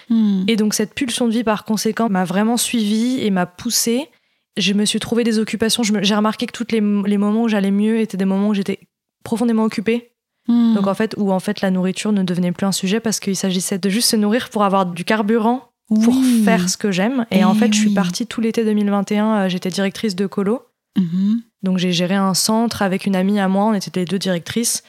[0.47, 4.09] Et donc cette pulsion de vie, par conséquent, m'a vraiment suivie et m'a poussée.
[4.57, 5.83] Je me suis trouvé des occupations.
[5.83, 8.79] J'ai remarqué que tous les, les moments où j'allais mieux étaient des moments où j'étais
[9.23, 10.11] profondément occupée.
[10.47, 10.75] Mmh.
[10.75, 13.35] Donc en fait, où en fait la nourriture ne devenait plus un sujet parce qu'il
[13.35, 15.69] s'agissait de juste se nourrir pour avoir du carburant
[16.03, 17.25] pour faire ce que j'aime.
[17.31, 19.35] Et Eh en fait, je suis partie tout l'été 2021.
[19.45, 20.61] euh, J'étais directrice de colo.
[20.97, 21.41] Mhm.
[21.63, 23.65] Donc j'ai géré un centre avec une amie à moi.
[23.65, 24.83] On était les deux directrices.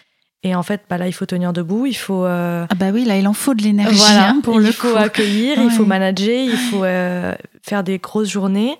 [0.45, 1.87] Et en fait, bah là, il faut tenir debout.
[1.87, 4.61] Il faut euh, Ah bah oui, là il en faut de l'énergie Voilà, hein, pour
[4.61, 4.97] il le faut coup.
[4.97, 8.77] accueillir, il faut manager, il faut euh, faire des grosses journées.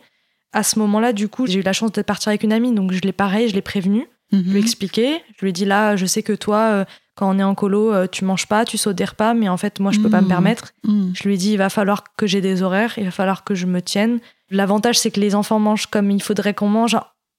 [0.53, 2.93] À ce moment-là, du coup, j'ai eu la chance de partir avec une amie, donc
[2.93, 4.43] je l'ai pareil, je l'ai prévenue, Mhm.
[4.47, 6.85] je lui ai expliqué, je lui ai dit là, je sais que toi, euh,
[7.17, 9.57] quand on est en colo, euh, tu manges pas, tu sautes des repas, mais en
[9.57, 10.29] fait, moi, je peux pas me Mhm.
[10.29, 10.73] permettre.
[10.85, 11.11] Mmh.
[11.15, 13.55] Je lui ai dit, il va falloir que j'ai des horaires, il va falloir que
[13.55, 14.21] je me tienne.
[14.51, 16.97] L'avantage, c'est que les enfants mangent comme il faudrait qu'on mange.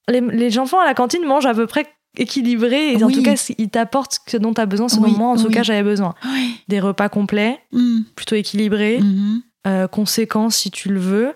[0.07, 3.35] Les, les enfants à la cantine mangent à peu près équilibré, et en tout cas,
[3.57, 5.53] ils t'apportent ce dont tu as besoin, ce Oui, moi, en tout oui.
[5.53, 6.13] cas, j'avais besoin.
[6.67, 7.99] Des repas complets, Mmh.
[8.15, 9.41] plutôt équilibrés Mhm.
[9.67, 11.33] euh, conséquent si tu le veux.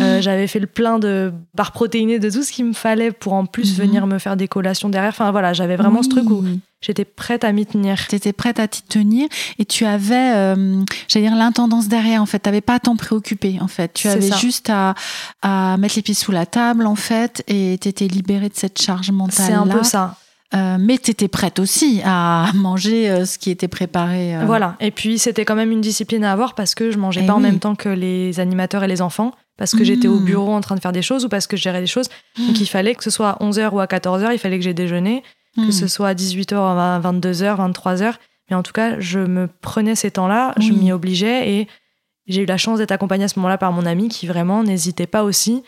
[0.00, 3.32] Euh, J'avais fait le plein de barres protéinées, de tout ce qu'il me fallait pour
[3.32, 3.84] en plus Mhm.
[3.86, 5.10] venir me faire des collations derrière.
[5.10, 6.44] Enfin voilà, j'avais vraiment ce truc où
[6.80, 7.96] j'étais prête à m'y tenir.
[8.08, 9.28] Tu étais prête à t'y tenir
[9.58, 12.20] et tu avais, euh, j'allais dire, l'intendance derrière.
[12.22, 13.58] En fait, tu n'avais pas à t'en préoccuper.
[13.60, 14.36] En fait, tu avais ça.
[14.36, 14.94] juste à,
[15.42, 18.80] à mettre les pieds sous la table, en fait, et tu étais libérée de cette
[18.80, 19.46] charge mentale.
[19.46, 20.16] C'est un peu ça.
[20.54, 24.36] Euh, mais tu étais prête aussi à manger euh, ce qui était préparé.
[24.36, 24.44] euh.
[24.46, 24.76] Voilà.
[24.78, 27.34] Et puis c'était quand même une discipline à avoir parce que je mangeais Eh pas
[27.34, 29.32] en même temps que les animateurs et les enfants.
[29.56, 30.24] Parce que j'étais au Mhm.
[30.24, 32.08] bureau en train de faire des choses ou parce que je gérais des choses.
[32.38, 32.46] Mmh.
[32.46, 34.74] Donc il fallait que ce soit à 11h ou à 14h, il fallait que j'ai
[34.74, 35.22] déjeuné.
[35.56, 35.66] Mmh.
[35.66, 38.14] que ce soit à 18h, à 22h, 23h.
[38.50, 41.68] Mais en tout cas, je me prenais ces temps-là, je m'y obligeais et
[42.26, 45.06] j'ai eu la chance d'être accompagnée à ce moment-là par mon ami qui vraiment n'hésitait
[45.06, 45.62] pas aussi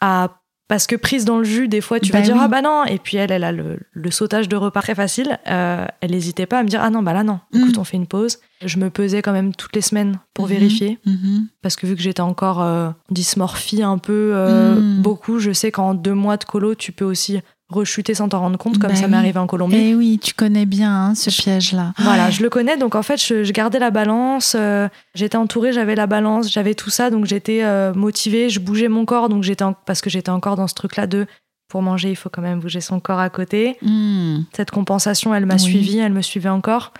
[0.00, 0.37] à.
[0.68, 2.40] Parce que prise dans le jus, des fois, tu Bah vas dire oui.
[2.44, 5.38] Ah bah non Et puis elle, elle a le, le sautage de repas très facile.
[5.48, 7.58] Euh, elle n'hésitait pas à me dire Ah non, bah là non, Mm.
[7.58, 8.38] écoute, on fait une pause.
[8.64, 10.50] Je me pesais quand même toutes les semaines pour Mhm.
[10.50, 10.98] vérifier.
[11.06, 11.48] Mhm.
[11.62, 15.02] Parce que vu que j'étais encore euh, dysmorphie un peu euh, Mm.
[15.02, 18.56] beaucoup, je sais qu'en deux mois de colo, tu peux aussi rechuter sans t'en rendre
[18.58, 19.76] compte, comme Bah ça m'est arrivé en Colombie.
[19.76, 21.92] Eh oui, tu connais bien hein, ce piège-là.
[21.98, 24.54] Voilà, je le connais, donc en fait, je, je gardais la balance.
[24.58, 28.88] euh, j'étais entourée, j'avais la balance, j'avais tout ça, donc j'étais euh, motivée, je bougeais
[28.88, 31.26] mon corps, donc j'étais en- parce que j'étais encore dans ce truc-là de
[31.68, 33.76] pour manger, il faut quand même bouger son corps à côté.
[33.82, 34.38] Mmh.
[34.54, 35.60] Cette compensation, elle m'a Oui.
[35.60, 36.94] suivie, elle me suivait encore.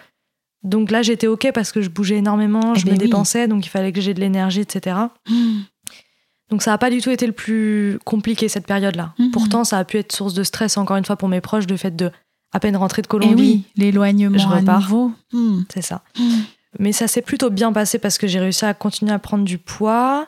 [0.62, 3.04] Donc là, j'étais ok parce que je bougeais énormément, Eh je ben me oui.
[3.06, 4.96] dépensais, donc il fallait que j'ai de l'énergie, etc.
[5.30, 5.34] Mmh.
[6.50, 9.12] Donc ça n'a pas du tout été le plus compliqué cette période-là.
[9.18, 9.30] Mhm.
[9.30, 11.76] Pourtant, ça a pu être source de stress encore une fois pour mes proches, le
[11.76, 12.10] fait de
[12.52, 14.80] à peine rentrer de Colombie, oui, l'éloignement je à repars.
[14.80, 15.12] nouveau.
[15.32, 15.64] Mmh.
[15.72, 16.02] c'est ça.
[16.18, 16.22] Mmh.
[16.78, 19.58] Mais ça s'est plutôt bien passé parce que j'ai réussi à continuer à prendre du
[19.58, 20.26] poids.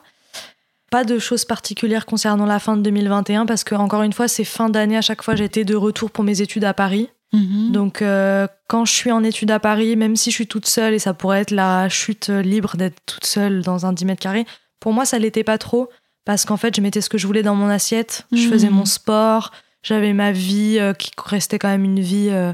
[0.91, 4.43] Pas de choses particulières concernant la fin de 2021 parce que, encore une fois, c'est
[4.43, 4.97] fin d'année.
[4.97, 7.09] À chaque fois, j'étais de retour pour mes études à Paris.
[7.33, 7.71] Mhm.
[7.71, 10.93] Donc, euh, quand je suis en études à Paris, même si je suis toute seule
[10.93, 14.45] et ça pourrait être la chute libre d'être toute seule dans un 10 mètres carrés,
[14.79, 15.89] pour moi, ça l'était pas trop
[16.25, 18.25] parce qu'en fait, je mettais ce que je voulais dans mon assiette.
[18.31, 18.51] Je Mhm.
[18.51, 19.51] faisais mon sport,
[19.83, 22.53] j'avais ma vie euh, qui restait quand même une vie euh,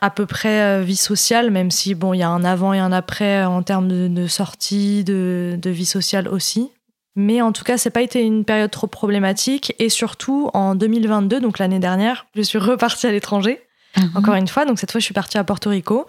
[0.00, 2.78] à peu près euh, vie sociale, même si bon, il y a un avant et
[2.78, 6.70] un après en termes de, de sortie, de, de vie sociale aussi.
[7.16, 9.72] Mais en tout cas, c'est pas été une période trop problématique.
[9.78, 13.60] Et surtout, en 2022, donc l'année dernière, je suis repartie à l'étranger
[13.96, 14.10] Mhm.
[14.16, 14.64] encore une fois.
[14.64, 16.06] Donc cette fois, je suis partie à Porto Rico.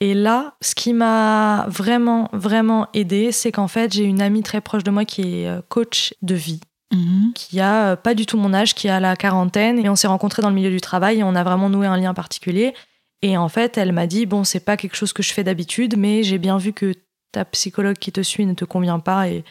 [0.00, 4.60] Et là, ce qui m'a vraiment, vraiment aidé, c'est qu'en fait, j'ai une amie très
[4.60, 6.60] proche de moi qui est euh, coach de vie,
[6.92, 7.32] Mhm.
[7.34, 9.78] qui a euh, pas du tout mon âge, qui a la quarantaine.
[9.78, 11.96] Et on s'est rencontrés dans le milieu du travail et on a vraiment noué un
[11.96, 12.74] lien particulier.
[13.22, 15.96] Et en fait, elle m'a dit, bon, c'est pas quelque chose que je fais d'habitude,
[15.96, 16.92] mais j'ai bien vu que
[17.32, 19.44] ta psychologue qui te suit ne te convient pas et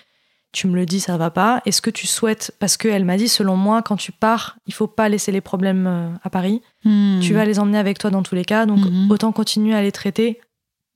[0.56, 1.62] tu me le dis, ça va pas.
[1.65, 4.88] Est-ce que tu souhaites, parce qu'elle m'a dit, selon moi, quand tu pars, il faut
[4.88, 6.62] pas laisser les problèmes euh, à Paris.
[6.84, 7.20] Hmm.
[7.20, 9.12] Tu vas les emmener avec toi dans tous les cas, donc Mhm.
[9.12, 10.39] autant continuer à les traiter,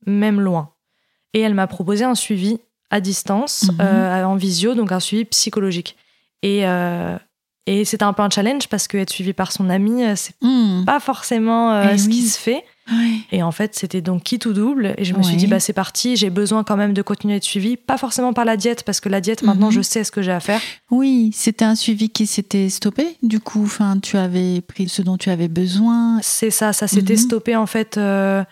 [0.06, 0.70] même loin.
[1.34, 2.58] Et elle m'a proposé un suivi
[2.90, 3.76] à distance, Mhm.
[3.80, 5.96] euh, en visio, donc un suivi psychologique.
[6.42, 7.16] Et, euh,
[7.66, 10.84] et c'était un peu un challenge parce que être suivi par son ami, c'est Hmm.
[10.86, 12.64] pas forcément euh, Eh ce qui se fait.
[13.32, 14.94] Et en fait, c'était donc qui tout double.
[14.98, 17.36] Et je me suis dit, bah, c'est parti, j'ai besoin quand même de continuer à
[17.36, 17.76] être suivi.
[17.76, 19.72] Pas forcément par la diète, parce que la diète, maintenant, Mhm.
[19.74, 20.60] je sais ce que j'ai à faire.
[20.90, 23.06] Oui, c'était un suivi qui s'était stoppé.
[23.22, 26.18] Du coup, enfin, tu avais pris ce dont tu avais besoin.
[26.22, 27.18] C'est ça, ça s'était Mhm.
[27.20, 28.42] stoppé en fait euh,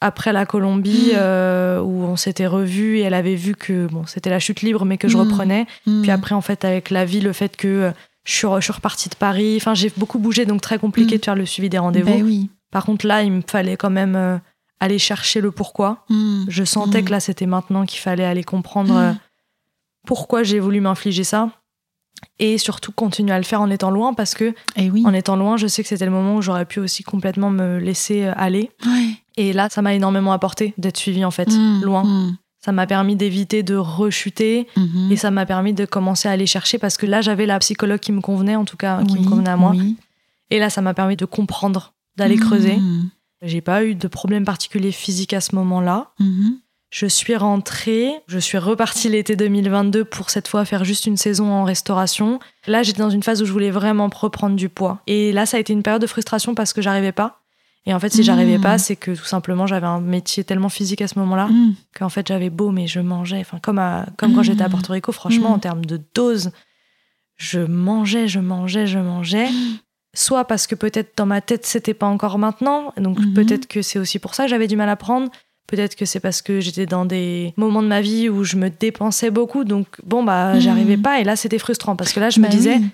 [0.00, 1.16] après la Colombie, Mhm.
[1.16, 4.84] euh, où on s'était revus et elle avait vu que bon, c'était la chute libre,
[4.84, 5.66] mais que je reprenais.
[6.02, 7.90] Puis après, en fait, avec la vie, le fait que euh,
[8.24, 11.46] je suis, repartie de Paris, enfin, j'ai beaucoup bougé, donc très compliqué de faire le
[11.46, 12.10] suivi des rendez-vous.
[12.10, 12.50] Ben oui.
[12.70, 14.38] Par contre, là, il me fallait quand même euh,
[14.80, 16.04] aller chercher le pourquoi.
[16.08, 16.44] Hmm.
[16.48, 17.04] Je sentais Mhm.
[17.06, 19.18] que là, c'était maintenant qu'il fallait aller comprendre euh, Hmm.
[20.06, 21.50] pourquoi j'ai voulu m'infliger ça.
[22.40, 25.04] Et surtout continuer à le faire en étant loin parce que Et oui.
[25.06, 27.78] en étant loin, je sais que c'était le moment où j'aurais pu aussi complètement me
[27.78, 28.70] laisser euh, aller.
[28.84, 29.10] Ouais.
[29.36, 31.80] Et là, ça m'a énormément apporté d'être suivie en fait, Hmm.
[31.82, 32.02] loin.
[32.04, 32.36] Hmm.
[32.60, 35.12] Ça m'a permis d'éviter de rechuter Mhm.
[35.12, 38.00] et ça m'a permis de commencer à aller chercher parce que là, j'avais la psychologue
[38.00, 39.70] qui me convenait, en tout cas, qui Oui, me convenait à moi.
[39.70, 39.96] oui.
[40.50, 42.40] Et là, ça m'a permis de comprendre, d'aller Hmm.
[42.40, 42.78] creuser.
[43.42, 46.10] J'ai pas eu de problème particulier physique à ce moment-là.
[46.18, 46.58] Mhm.
[46.90, 51.50] Je suis rentrée, je suis repartie l'été 2022 pour cette fois faire juste une saison
[51.52, 52.40] en restauration.
[52.66, 55.00] Là, j'étais dans une phase où je voulais vraiment reprendre du poids.
[55.06, 57.40] Et là, ça a été une période de frustration parce que j'arrivais pas.
[57.86, 58.24] Et en fait, si Mmh.
[58.24, 61.74] j'arrivais pas, c'est que tout simplement, j'avais un métier tellement physique à ce moment-là Hmm.
[61.96, 63.38] qu'en fait, j'avais beau, mais je mangeais.
[63.40, 64.44] Enfin, comme, à- comme quand Mmh.
[64.44, 65.54] j'étais à Porto Rico, franchement, Mmh.
[65.54, 66.50] en termes de dose,
[67.36, 69.48] je mangeais, je mangeais, je mangeais.
[70.18, 72.92] Soit parce que peut-être dans ma tête, c'était pas encore maintenant.
[72.96, 73.34] Donc Mhm.
[73.34, 75.30] peut-être que c'est aussi pour ça que j'avais du mal à prendre.
[75.68, 78.68] Peut-être que c'est parce que j'étais dans des moments de ma vie où je me
[78.68, 79.62] dépensais beaucoup.
[79.64, 80.60] Donc bon, bah, Mhm.
[80.60, 81.20] j'arrivais pas.
[81.20, 82.86] Et là, c'était frustrant parce que là, je me Ben disais, oui.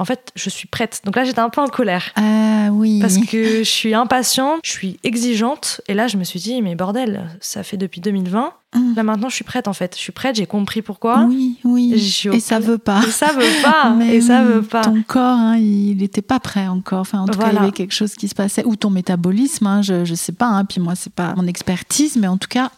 [0.00, 1.02] En fait, je suis prête.
[1.04, 2.12] Donc là, j'étais un peu en colère.
[2.16, 3.00] Ah oui.
[3.00, 5.82] Parce que je suis impatiente, je suis exigeante.
[5.88, 8.54] Et là, je me suis dit, mais bordel, ça fait depuis 2020.
[8.74, 8.94] Hmm.
[8.96, 9.94] Là, maintenant, je suis prête, en fait.
[9.96, 11.24] Je suis prête, j'ai compris pourquoi.
[11.24, 11.98] Oui, oui.
[11.98, 13.02] Je Et ça veut pas.
[13.06, 13.90] Et ça veut pas.
[13.98, 14.80] Mais et ça veut pas.
[14.80, 17.00] Ton corps, hein, il n'était pas prêt encore.
[17.00, 18.64] Enfin, en tout cas, il y avait quelque chose qui se passait.
[18.64, 20.46] Ou ton métabolisme, hein, je ne sais pas.
[20.46, 20.64] Hein.
[20.64, 22.70] Puis moi, c'est pas mon expertise, mais en tout cas,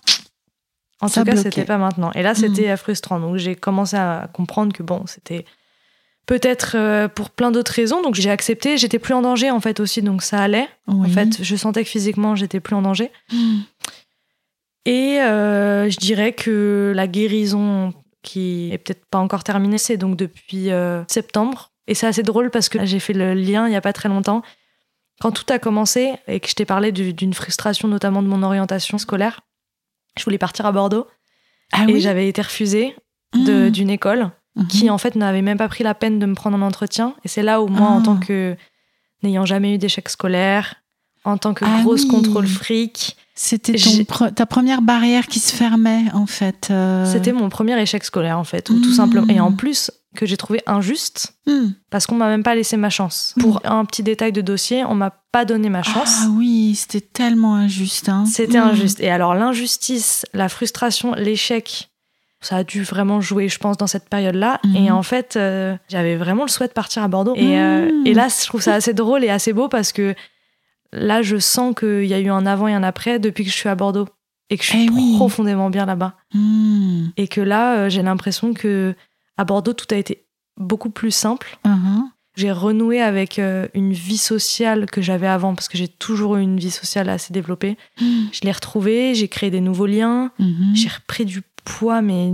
[1.00, 2.10] En Ça tout cas, c'était pas maintenant.
[2.16, 3.20] Et là, c'était euh, frustrant.
[3.20, 5.44] Donc, j'ai commencé à comprendre que bon, c'était
[6.26, 8.02] peut-être euh, pour plein d'autres raisons.
[8.02, 8.76] Donc, j'ai accepté.
[8.78, 10.02] J'étais plus en danger, en fait, aussi.
[10.02, 10.68] Donc, ça allait.
[10.88, 11.08] oui.
[11.08, 13.10] En fait, je sentais que physiquement, j'étais plus en danger.
[14.84, 20.16] Et euh, je dirais que la guérison, qui est peut-être pas encore terminée, c'est donc
[20.16, 21.70] depuis euh, septembre.
[21.86, 24.08] Et c'est assez drôle parce que j'ai fait le lien il y a pas très
[24.08, 24.42] longtemps.
[25.20, 28.42] Quand tout a commencé et que je t'ai parlé du- d'une frustration, notamment de mon
[28.42, 29.40] orientation scolaire,
[30.18, 31.06] je voulais partir à Bordeaux.
[31.72, 32.00] Ah et oui?
[32.00, 32.94] j'avais été refusée
[33.34, 33.70] Hmm.
[33.70, 34.66] d'une école Mhm.
[34.66, 37.14] qui en fait n'avait même pas pris la peine de me prendre en entretien.
[37.24, 38.04] Et c'est là où moi, en Ah.
[38.04, 38.56] tant que
[39.22, 40.74] n'ayant jamais eu d'échec scolaire,
[41.24, 42.08] en tant que Ah grosse oui.
[42.08, 46.68] contrôle fric, C'était pre- ta première barrière qui se fermait, en fait.
[46.70, 47.10] euh.
[47.10, 48.94] c'était mon premier échec scolaire en fait, ou tout Mm.
[48.94, 49.26] simplement.
[49.28, 51.70] Et en plus que j'ai trouvé injuste Hmm.
[51.88, 53.34] parce qu'on m'a même pas laissé ma chance.
[53.40, 56.24] Pour un petit détail de dossier, on m'a pas donné ma chance.
[56.24, 58.10] Ah oui, c'était tellement injuste.
[58.10, 58.26] hein.
[58.26, 58.64] C'était Hmm.
[58.72, 59.00] injuste.
[59.00, 61.88] Et alors l'injustice, la frustration, l'échec,
[62.42, 64.60] ça a dû vraiment jouer, je pense, dans cette période-là.
[64.64, 64.76] Mhm.
[64.76, 67.34] Et en fait, euh, j'avais vraiment le souhait de partir à Bordeaux.
[67.36, 68.06] Et, euh, Mhm.
[68.06, 70.14] et là, je trouve ça assez drôle et assez beau parce que
[70.92, 73.56] là, je sens qu'il y a eu un avant et un après depuis que je
[73.56, 74.08] suis à Bordeaux.
[74.50, 75.14] Et que je suis Eh oui.
[75.16, 76.14] profondément bien là-bas.
[76.34, 77.06] Hmm.
[77.16, 78.94] Et que là, euh, j'ai l'impression que
[79.38, 80.26] à Bordeaux, tout a été
[80.58, 81.56] beaucoup plus simple.
[81.64, 82.10] Mhm.
[82.36, 83.38] J'ai renoué avec
[83.74, 87.30] une vie sociale que j'avais avant parce que j'ai toujours eu une vie sociale assez
[87.32, 87.76] développée.
[87.98, 90.70] Je l'ai retrouvée, j'ai créé des nouveaux liens, Mhm.
[90.74, 92.32] j'ai repris du poids, mais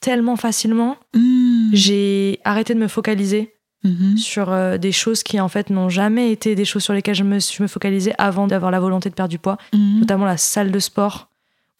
[0.00, 0.96] tellement facilement.
[1.14, 1.70] Hmm.
[1.72, 4.18] J'ai arrêté de me focaliser Mhm.
[4.18, 7.24] sur euh, des choses qui en fait n'ont jamais été des choses sur lesquelles je
[7.24, 10.00] me, je me focalisais avant d'avoir la volonté de perdre du poids, Mhm.
[10.00, 11.30] notamment la salle de sport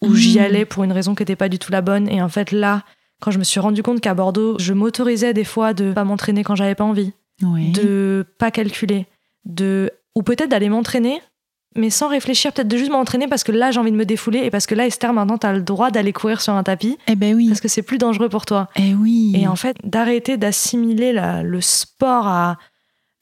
[0.00, 0.14] où Mm.
[0.14, 2.08] j'y allais pour une raison qui n'était pas du tout la bonne.
[2.08, 2.84] Et en fait là,
[3.20, 6.42] quand je me suis rendu compte qu'à Bordeaux, je m'autorisais des fois de pas m'entraîner
[6.42, 7.70] quand j'avais pas envie, Oui.
[7.72, 9.06] de pas calculer,
[9.44, 11.20] de ou peut-être d'aller m'entraîner,
[11.76, 14.40] mais sans réfléchir, peut-être de juste m'entraîner parce que là j'ai envie de me défouler
[14.40, 17.14] et parce que là Esther maintenant t'as le droit d'aller courir sur un tapis Eh
[17.14, 17.48] ben oui.
[17.48, 18.68] parce que c'est plus dangereux pour toi.
[18.76, 19.32] Eh oui.
[19.36, 22.58] Et en fait, d'arrêter d'assimiler le sport à,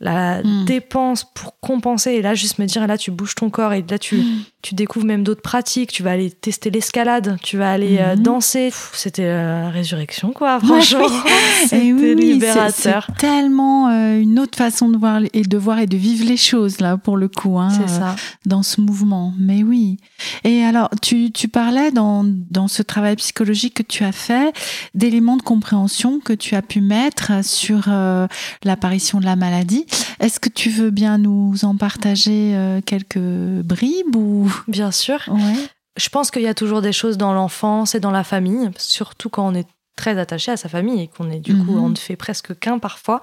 [0.00, 0.64] la Mm.
[0.64, 3.98] dépense pour compenser et là juste me dire là tu bouges ton corps et là
[3.98, 4.24] tu Mm.
[4.62, 8.22] tu découvres même d'autres pratiques tu vas aller tester l'escalade tu vas aller euh, Mhm.
[8.22, 11.08] danser c'était la résurrection quoi franchement
[11.62, 15.58] c'était Eh oui, oui, libérateur C'est tellement euh, une autre façon de voir et de
[15.58, 17.58] voir et de vivre les choses là pour le coup.
[17.58, 19.34] hein, c'est euh, ça dans ce mouvement.
[19.38, 19.98] Mais oui.
[20.44, 24.52] Et alors, tu, tu parlais dans, dans ce travail psychologique que tu as fait
[24.94, 28.26] d'éléments de compréhension que tu as pu mettre sur euh,
[28.64, 29.86] l'apparition de la maladie.
[30.20, 34.52] Est-ce que tu veux bien nous en partager euh, quelques bribes ou?
[34.68, 35.54] Bien sûr ouais.
[35.96, 39.28] je pense qu'il y a toujours des choses dans l'enfance et dans la famille surtout
[39.28, 41.84] quand on est très attaché à sa famille et qu'on est du coup Mhm.
[41.84, 43.20] on ne fait presque qu'un parfois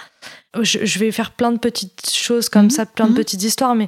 [0.61, 2.69] je, je vais faire plein de petites choses comme Mhm.
[2.71, 3.15] ça plein de Mhm.
[3.17, 3.87] petites histoires mais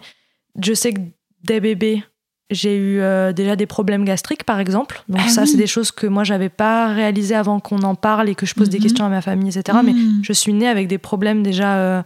[0.61, 0.99] je sais que
[1.43, 2.03] dès bébé
[2.49, 5.47] j'ai eu euh, déjà des problèmes gastriques par exemple donc Ah ça oui.
[5.49, 8.53] c'est des choses que moi j'avais pas réalisé avant qu'on en parle et que je
[8.53, 8.83] pose des Mhm.
[8.83, 12.03] questions à ma famille etc mais je suis née avec des problèmes déjà euh,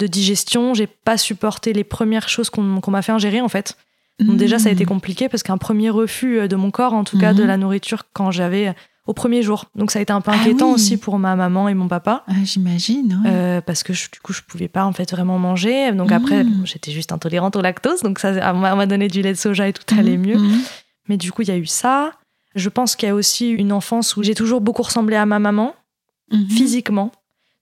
[0.00, 3.76] de digestion j'ai pas supporté les premières choses qu'on m'a fait ingérer en fait
[4.18, 4.88] donc déjà, ça a été Mm.
[4.88, 8.02] compliqué parce qu'un premier refus euh, de mon corps, en tout cas de la nourriture,
[8.12, 8.72] quand j'avais euh,
[9.06, 9.64] au premier jour.
[9.74, 10.74] Donc ça a été un peu Ah inquiétant oui.
[10.74, 12.22] aussi pour ma maman et mon papa.
[12.28, 13.18] Ah, J'imagine.
[13.24, 13.30] ouais.
[13.30, 16.44] euh, parce que je- du coup je pouvais pas en fait vraiment manger donc après
[16.44, 16.66] Mhm.
[16.66, 19.38] j'étais juste intolérante au lactose donc ça on m'a on m'a donné du lait de
[19.38, 20.36] soja et tout allait mieux
[21.08, 22.12] mais du coup il y a eu ça
[22.54, 25.38] je pense qu'il y a aussi une enfance où j'ai toujours beaucoup ressemblé à ma
[25.38, 25.74] maman
[26.48, 27.10] physiquement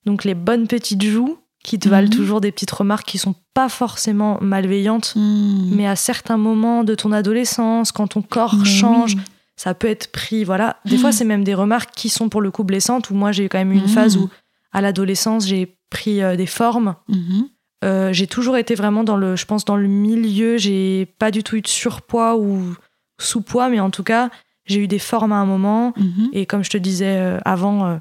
[0.06, 2.14] donc les bonnes petites joues qui te valent Mhm.
[2.14, 5.74] toujours des petites remarques qui sont pas forcément malveillantes Mm.
[5.74, 9.20] mais à certains moments de ton adolescence, quand ton corps Mais change, oui.
[9.56, 10.44] ça peut être pris.
[10.44, 10.76] Voilà.
[10.84, 13.10] Des fois, c'est même des remarques qui sont pour le coup blessantes.
[13.10, 13.88] Où moi, j'ai eu quand même eu une Mm.
[13.88, 14.28] phase où,
[14.72, 16.94] à l'adolescence, j'ai pris euh, des formes.
[17.08, 17.48] Mhm.
[17.84, 20.58] Euh, j'ai toujours été vraiment dans le, je pense, dans le milieu.
[20.58, 22.74] J'ai pas du tout eu de surpoids ou
[23.20, 24.30] sous-poids, mais en tout cas,
[24.66, 25.92] j'ai eu des formes à un moment.
[25.96, 26.28] Mhm.
[26.32, 27.98] Et comme je te disais euh, avant,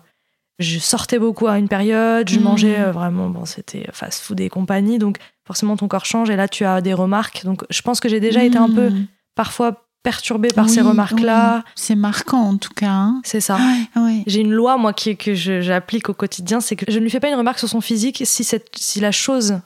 [0.60, 2.44] je sortais beaucoup à une période, je Mhm.
[2.44, 6.36] mangeais euh, vraiment, bon, c'était fast food et compagnie, donc forcément ton corps change et
[6.36, 7.44] là tu as des remarques.
[7.46, 9.06] Donc je pense que j'ai déjà été un peu Mm.
[9.36, 11.58] parfois perturbée par ces remarques-là.
[11.66, 11.72] oui.
[11.76, 12.90] C'est marquant en tout cas.
[12.90, 13.22] hein.
[13.26, 13.58] C'est ça.
[13.58, 14.24] Ouais, ouais.
[14.26, 17.20] J'ai une loi, moi, qui, que j'applique au quotidien, c'est que je ne lui fais
[17.20, 19.60] pas une remarque sur son physique si, cette, si la chose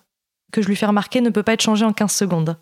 [0.51, 2.57] que je lui fais remarquer ne peut pas être changée en 15 secondes.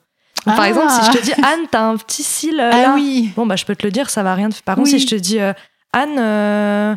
[0.46, 0.70] Donc, Par Ah.
[0.70, 3.32] exemple, si je te dis Anne, t'as un petit cil euh, Ah là, oui.
[3.36, 4.50] bon, bah, je peux te le dire, ça va rien.
[4.66, 5.54] Par contre, si je te dis euh,
[5.94, 6.96] Anne, euh,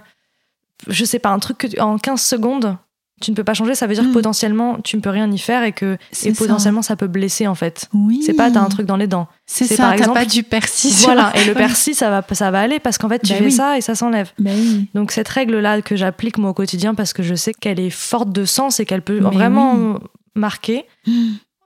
[0.89, 2.77] je sais pas, un truc que en 15 secondes,
[3.21, 4.09] tu ne peux pas changer, ça veut dire Mm.
[4.09, 6.97] que potentiellement, tu ne peux rien y faire et que et potentiellement, ça.
[6.97, 7.89] peut blesser en fait.
[7.95, 8.21] Oui.
[8.27, 9.29] C'est pas, t'as un truc dans les dents.
[9.47, 10.93] C'est ça, par t'as exemple- pas du persil.
[11.05, 13.45] Voilà, et le persil, ça va, ça va aller parce qu'en fait, tu Bah fais
[13.45, 13.53] oui.
[13.53, 14.33] ça et ça s'enlève.
[14.41, 14.89] Bah oui.
[14.95, 18.31] Donc cette règle-là que j'applique moi au quotidien parce que je sais qu'elle est forte
[18.33, 20.01] de sens et qu'elle peut Mais vraiment
[20.35, 20.85] marquer.
[21.07, 21.13] Mm.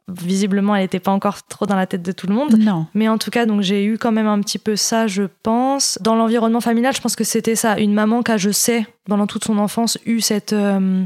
[0.09, 2.55] Visiblement, elle n'était pas encore trop dans la tête de tout le monde.
[2.59, 2.87] Non.
[2.95, 5.99] Mais en tout cas, donc j'ai eu quand même un petit peu ça, je pense.
[6.01, 7.77] Dans l'environnement familial, je pense que c'était ça.
[7.81, 10.53] Une maman qui a, je sais, pendant toute son enfance, eu cette...
[10.53, 11.05] euh,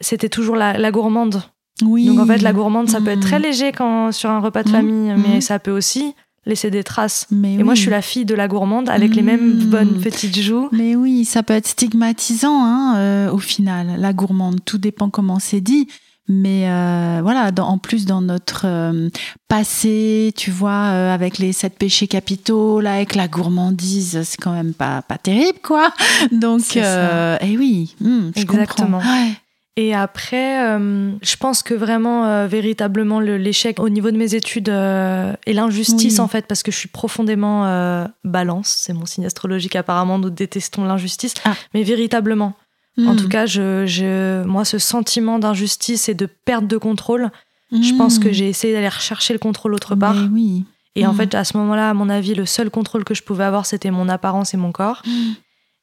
[0.00, 1.42] c'était toujours la, la gourmande.
[1.84, 2.06] Oui.
[2.06, 3.28] Donc en fait, la gourmande, ça peut être Mm.
[3.28, 4.72] très léger quand, sur un repas de Mm.
[4.72, 5.40] famille, mais Mm.
[5.42, 6.14] ça peut aussi
[6.46, 7.26] laisser des traces.
[7.30, 9.64] Mais Et moi, je suis la fille de la gourmande avec les mêmes Mm.
[9.66, 10.68] bonnes petites joues.
[10.72, 14.60] Mais oui, ça peut être stigmatisant hein, euh, au final, la gourmande.
[14.64, 15.86] Tout dépend comment c'est dit.
[16.28, 19.08] Mais euh, voilà, dans- en plus dans notre euh,
[19.46, 24.52] passé, tu vois, euh, avec les sept péchés capitaux, là, avec la gourmandise, c'est quand
[24.52, 25.92] même pas, pas terrible, quoi.
[26.32, 28.98] Donc, eh oui, hum, je Exactement.
[28.98, 29.08] comprends.
[29.24, 29.30] Ouais.
[29.78, 34.34] Et après, euh, je pense que vraiment, euh, véritablement, le- l'échec au niveau de mes
[34.34, 36.20] études euh, et l'injustice, Oui.
[36.20, 40.84] en fait, parce que je suis profondément balance, c'est mon signe astrologique apparemment, nous détestons
[40.84, 41.54] l'injustice, Ah.
[41.74, 42.54] mais véritablement.
[42.98, 47.30] En Hum, tout cas, je, je- moi, ce sentiment d'injustice et de perte de contrôle,
[47.72, 48.34] je pense que hum.
[48.34, 50.14] j'ai essayé d'aller rechercher le contrôle autre part.
[50.14, 50.64] Mais oui.
[50.94, 51.16] Et en Mm.
[51.16, 53.90] fait, à ce moment-là, à mon avis, le seul contrôle que je pouvais avoir, c'était
[53.90, 55.02] mon apparence et mon corps.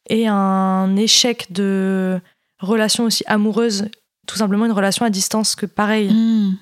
[0.10, 2.20] Et un échec de
[2.60, 3.86] relation aussi amoureuse,
[4.26, 6.10] tout simplement une relation à distance que pareil,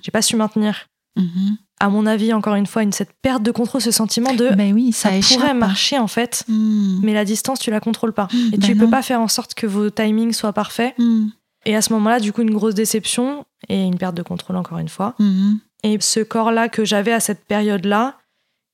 [0.02, 0.88] j'ai pas su maintenir.
[1.80, 4.71] À mon avis, encore une fois, une, cette perte de contrôle, ce sentiment de Ben
[4.74, 8.28] oui, ça ça, pourrait marcher en fait, Hum, mais la distance, tu la contrôles pas.
[8.54, 8.91] Et ben tu peux non.
[8.91, 10.93] pas faire en sorte que vos timings soient parfaits.
[11.00, 11.32] hum,
[11.65, 14.78] Et à ce moment-là, du coup, une grosse déception et une perte de contrôle, encore
[14.78, 15.15] une fois.
[15.84, 18.17] Et ce corps-là que j'avais à cette période-là,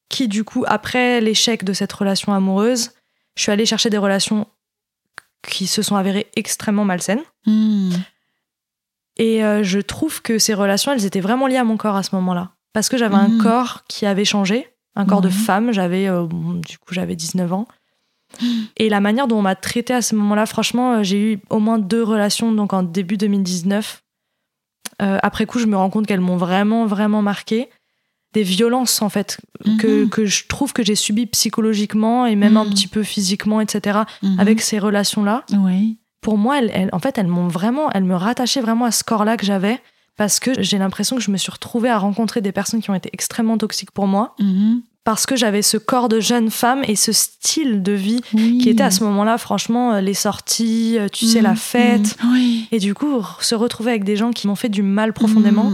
[0.10, 2.92] qui du coup, après l'échec de cette relation amoureuse,
[3.36, 4.48] je suis allée chercher des relations
[5.48, 7.22] qui se sont avérées extrêmement malsaines.
[9.18, 12.04] Et euh, je trouve que ces relations, elles étaient vraiment liées à mon corps à
[12.04, 12.52] ce moment-là.
[12.74, 13.38] Parce que j'avais un Mhm.
[13.40, 17.52] corps qui avait changé, un corps de femme, j'avais, euh, bon, du coup, j'avais 19
[17.54, 17.68] ans.
[18.76, 21.60] Et la manière dont on m'a traité à ce moment-là, franchement, euh, j'ai eu au
[21.60, 24.02] moins deux relations, donc en début 2019.
[25.02, 27.70] Euh, après coup, je me rends compte qu'elles m'ont vraiment, vraiment marqué.
[28.34, 29.40] Des violences, en fait,
[29.80, 30.10] que, Mhm.
[30.10, 32.72] que je trouve que j'ai subies psychologiquement et même un Mhm.
[32.72, 34.40] petit peu physiquement, etc., Mhm.
[34.40, 35.98] avec ces relations-là Oui.
[36.22, 39.04] Pour moi, elles, elles- en fait, elles m'ont vraiment, elles me rattachaient vraiment à ce
[39.04, 39.80] corps-là que j'avais
[40.18, 42.96] parce que j'ai l'impression que je me suis retrouvée à rencontrer des personnes qui ont
[42.96, 44.36] été extrêmement toxiques pour moi.
[44.40, 44.82] Mhm.
[45.04, 48.58] Parce que j'avais ce corps de jeune femme et ce style de vie Oui.
[48.58, 52.18] qui était à ce moment-là, franchement, euh, les sorties, euh, tu sais, la Mhm, fête.
[52.24, 52.32] mhm.
[52.34, 52.68] Oui.
[52.74, 55.72] Et du coup, se retrouver avec des gens qui m'ont fait du mal profondément,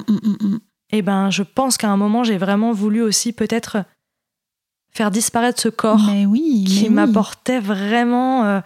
[0.91, 3.77] et ben, je pense qu'à un moment, j'ai vraiment voulu aussi peut-être
[4.91, 6.65] faire disparaître ce corps Mais oui.
[6.67, 6.89] qui oui.
[6.89, 8.59] m'apportait vraiment euh,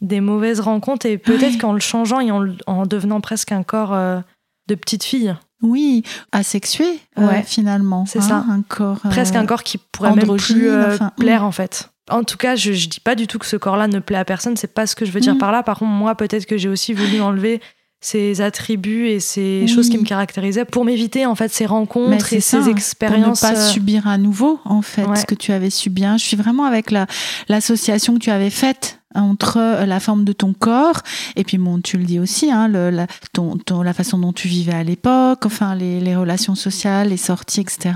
[0.00, 1.58] des mauvaises rencontres et peut-être Ouais.
[1.58, 4.20] qu'en le changeant et en, le- en devenant presque un corps euh,
[4.68, 6.86] de petite fille, Oui, asexué,
[7.18, 8.04] euh, finalement.
[8.06, 8.44] C'est hein, ça.
[8.50, 8.98] Un corps.
[9.10, 11.46] presque euh, un corps qui pourrait même plus enfin, plaire mm.
[11.46, 11.90] en fait.
[12.10, 14.24] En tout cas, je, je dis pas du tout que ce corps-là ne plaît à
[14.26, 15.38] personne, c'est pas ce que je veux dire Mm.
[15.38, 15.62] par là.
[15.62, 17.60] Par contre, moi, peut-être que j'ai aussi voulu enlever
[18.02, 19.68] ces attributs et ces Oui.
[19.68, 23.40] choses qui me caractérisaient pour m'éviter en fait ces rencontres et ça, ces expériences.
[23.40, 25.16] Pour ne pas euh, subir à nouveau, en fait, Ouais.
[25.16, 26.04] ce que tu avais subi.
[26.04, 26.18] hein.
[26.18, 27.06] Je suis vraiment avec la-
[27.48, 31.00] l'association que tu avais faite entre euh, la forme de ton corps
[31.36, 34.32] et puis bon tu le dis aussi hein, le, la, ton, ton- la façon dont
[34.32, 37.92] tu vivais à l'époque enfin les, les relations sociales les sorties etc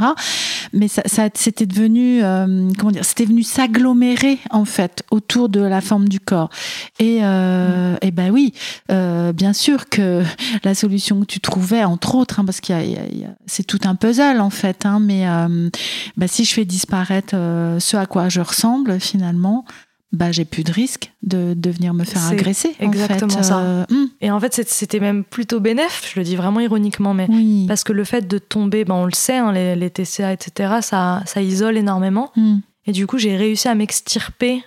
[0.72, 5.60] mais ça, ça c'était devenu euh, comment dire c'était venu s'agglomérer en fait autour de
[5.60, 6.50] la forme du corps.
[6.98, 8.52] Et euh, et ben oui
[8.90, 10.22] euh, bien sûr que
[10.64, 13.18] la solution que tu trouvais entre autres hein, parce qu'il y a, y a- il
[13.20, 15.70] y a- c'est tout un puzzle en fait hein, mais euh,
[16.16, 19.64] bah, si je fais disparaître euh, ce à quoi je ressemble finalement
[20.12, 23.42] bah j'ai plus de risque de, de venir me faire agresser en exactement fait.
[23.42, 23.59] ça.
[23.61, 27.26] Euh, hum, Et en fait, c'était même plutôt bénéf, je le dis vraiment ironiquement, mais
[27.28, 30.32] oui parce que le fait de tomber, ben, on le sait, hein, les, les TCA,
[30.32, 32.32] etc., ça, ça isole énormément.
[32.36, 34.64] Hum, Et du coup, j'ai réussi à m'extirper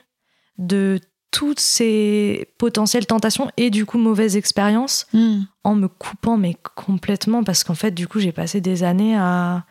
[0.59, 0.99] de
[1.31, 5.45] toutes ces potentielles tentations et du coup mauvaises expériences hum.
[5.63, 9.63] en me coupant mais complètement parce qu'en fait du coup j'ai passé des années à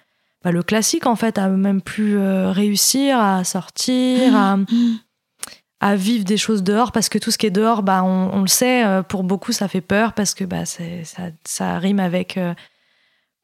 [0.43, 4.59] bah, le classique en fait à même plus euh, réussir à sortir à.
[5.81, 8.41] À vivre des choses dehors parce que tout ce qui est dehors bah on, on
[8.43, 10.83] le sait euh, pour beaucoup ça fait peur parce que bah ça,
[11.45, 12.53] ça rime avec euh,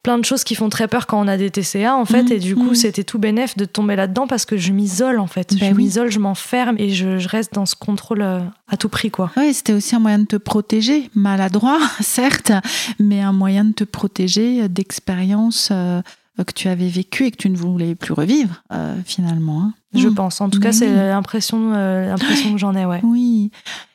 [0.03, 2.32] plein de choses qui font très peur quand on a des TCA en fait Mhm,
[2.32, 2.74] et du coup mhm.
[2.76, 5.84] c'était tout bénef de tomber là-dedans parce que je m'isole en fait Ben je oui.
[5.84, 9.32] m'isole je m'enferme et je, je reste dans ce contrôle euh, à tout prix quoi
[9.37, 12.53] Oui, c'était aussi un moyen de te protéger, maladroit, certes,
[13.01, 16.01] mais un moyen de te protéger d'expériences euh,
[16.45, 19.62] que tu avais vécues et que tu ne voulais plus revivre, euh, finalement.
[19.62, 19.74] hein.
[19.95, 20.14] je Mm.
[20.14, 23.51] pense en tout cas c'est l'impression euh, l'impression que j'en ai ouais Oui.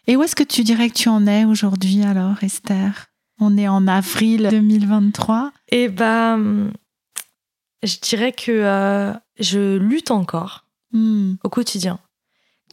[0.07, 3.07] Et où est-ce que tu dirais que tu en es aujourd'hui, alors, Esther?
[3.39, 5.51] On est en avril 2023.
[5.71, 6.71] Et bah, hum,
[7.83, 11.35] je dirais que euh, je lutte encore Hmm.
[11.45, 11.99] au quotidien,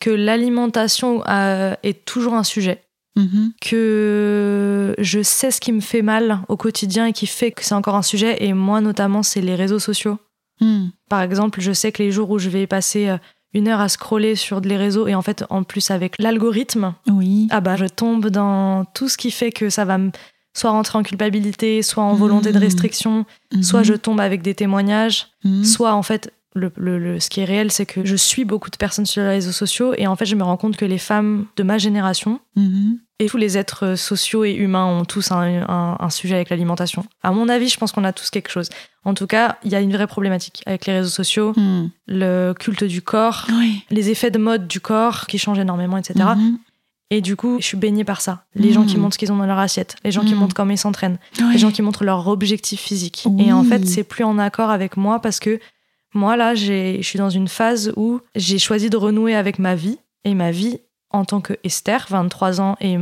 [0.00, 2.82] que l'alimentation euh, est toujours un sujet,
[3.18, 3.52] Mhm.
[3.60, 7.74] que je sais ce qui me fait mal au quotidien et qui fait que c'est
[7.74, 8.42] encore un sujet.
[8.44, 10.18] Et moi, notamment, c'est les réseaux sociaux.
[10.60, 10.86] Hmm.
[11.08, 13.16] Par exemple, je sais que les jours où je vais passer euh,
[13.54, 17.46] une heure à scroller sur les réseaux et en fait, en plus avec l'algorithme, Oui.
[17.50, 20.10] ah bah je tombe dans tout ce qui fait que ça va me
[20.56, 22.64] soit rentrer en culpabilité, soit en volonté de Mhm.
[22.64, 23.24] restriction,
[23.62, 25.28] soit je tombe avec des témoignages,
[25.62, 28.70] soit en fait le, le- le- ce qui est réel c'est que je suis beaucoup
[28.70, 30.98] de personnes sur les réseaux sociaux et en fait je me rends compte que les
[30.98, 32.40] femmes de ma génération.
[33.18, 37.04] Et tous les êtres sociaux et humains ont tous un, un- un sujet avec l'alimentation.
[37.22, 38.68] À mon avis, je pense qu'on a tous quelque chose.
[39.04, 41.88] En tout cas, il y a une vraie problématique avec les réseaux sociaux, Hmm.
[42.06, 43.82] le culte du corps, Oui.
[43.90, 46.14] les effets de mode du corps qui changent énormément, etc.
[46.36, 46.58] Mhm.
[47.10, 48.44] Et du coup, je suis baignée par ça.
[48.54, 50.72] Les gens qui montrent ce qu'ils ont dans leur assiette, les gens qui montrent comment
[50.72, 51.52] ils s'entraînent, Oui.
[51.52, 53.24] les gens qui montrent leur objectif physique.
[53.26, 53.46] Oui.
[53.46, 55.58] Et en fait, c'est plus en accord avec moi parce que
[56.14, 59.98] moi, là, je suis dans une phase où j'ai choisi de renouer avec ma vie.
[60.24, 60.80] Et ma vie,
[61.10, 62.96] en tant que Esther, 23 ans, et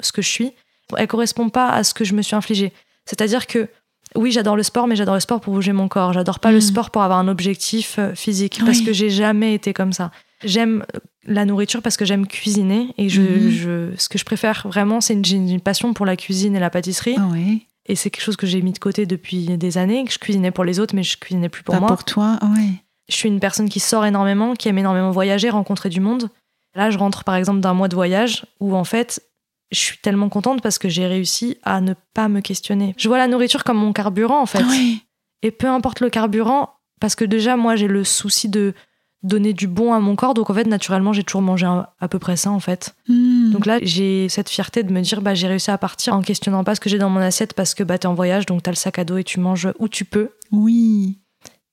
[0.00, 0.52] ce que je suis,
[0.96, 2.72] elle correspond pas à ce que je me suis infligé.
[3.06, 3.68] C'est-à-dire que,
[4.14, 6.12] oui, j'adore le sport, mais j'adore le sport pour bouger mon corps.
[6.12, 6.60] J'adore pas le Mhm.
[6.62, 8.60] sport pour avoir un objectif euh, physique.
[8.64, 10.10] Parce que j'ai jamais été comme ça.
[10.44, 12.88] J'aime euh, la nourriture parce que j'aime cuisiner.
[12.98, 13.48] Et je, Mhm.
[13.50, 17.14] je- ce que je préfère vraiment, c'est une, passion pour la cuisine et la pâtisserie.
[17.16, 17.66] Ah oui.
[17.86, 20.50] Et c'est quelque chose que j'ai mis de côté depuis des années, que je cuisinais
[20.50, 21.88] pour les autres, mais je cuisinais plus pour Pas moi.
[21.88, 22.38] pour toi.
[22.42, 22.70] Ah Oui.
[23.08, 26.28] Je suis une personne qui sort énormément, qui aime énormément voyager, rencontrer du monde.
[26.74, 29.22] Là, je rentre par exemple d'un mois de voyage où en fait,
[29.70, 32.94] je suis tellement contente parce que j'ai réussi à ne pas me questionner.
[32.96, 34.64] Je vois la nourriture comme mon carburant en fait.
[34.64, 35.02] Oui.
[35.42, 36.70] Et peu importe le carburant,
[37.00, 38.74] parce que déjà, moi, j'ai le souci de
[39.22, 40.34] donner du bon à mon corps.
[40.34, 42.94] Donc en fait, naturellement, j'ai toujours mangé à peu près ça en fait.
[43.08, 43.50] Hmm.
[43.50, 46.64] Donc là, j'ai cette fierté de me dire, bah, j'ai réussi à partir en questionnant
[46.64, 48.70] pas ce que j'ai dans mon assiette parce que bah, t'es en voyage, donc t'as
[48.70, 50.30] le sac à dos et tu manges où tu peux.
[50.50, 51.18] Oui.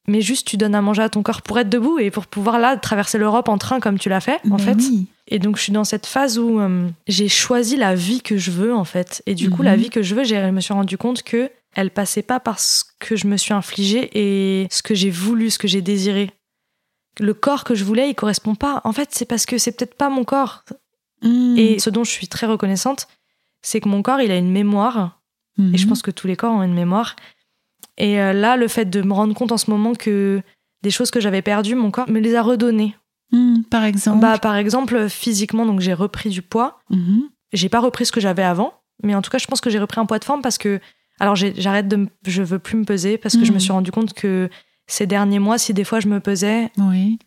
[0.10, 2.58] Mais juste, tu donnes à manger à ton corps pour être debout et pour pouvoir
[2.60, 4.74] là traverser l'Europe en train comme tu l'as fait, en Mais fait.
[4.76, 5.08] oui.
[5.28, 8.50] Et donc, je suis dans cette phase où euh, j'ai choisi la vie que je
[8.52, 9.22] veux, en fait.
[9.28, 9.66] Et du coup, Mhm.
[9.66, 12.40] la vie que je veux, j'ai- je me suis rendu compte que elle passait pas
[12.40, 15.82] par ce que je me suis infligé et ce que j'ai voulu, ce que j'ai
[15.84, 16.32] désiré.
[17.20, 18.82] Le corps que je voulais, il correspond pas.
[18.86, 20.64] En fait, c'est parce que c'est peut-être pas mon corps.
[21.22, 21.56] Hmm.
[21.58, 23.08] Et ce dont je suis très reconnaissante,
[23.62, 25.20] c'est que mon corps, il a une mémoire.
[25.60, 25.90] Et je Mhm.
[25.90, 27.16] pense que tous les corps ont une mémoire.
[28.00, 30.42] Et euh, là, le fait de me rendre compte en ce moment que
[30.82, 32.96] des choses que j'avais perdues, mon corps me les a redonnées.
[33.32, 34.22] Hmm, par exemple.
[34.22, 36.80] Bah, par exemple, physiquement, donc j'ai repris du poids.
[36.90, 37.24] Mhm.
[37.54, 38.74] J'ai pas repris ce que j'avais avant,
[39.04, 40.80] mais en tout cas, je pense que j'ai repris un poids de forme parce que,
[41.20, 43.60] alors j'arrête de, je veux plus me peser parce que je me Mhm.
[43.60, 44.50] suis rendu compte que
[44.88, 47.20] ces derniers mois, si des fois je me pesais, Oui.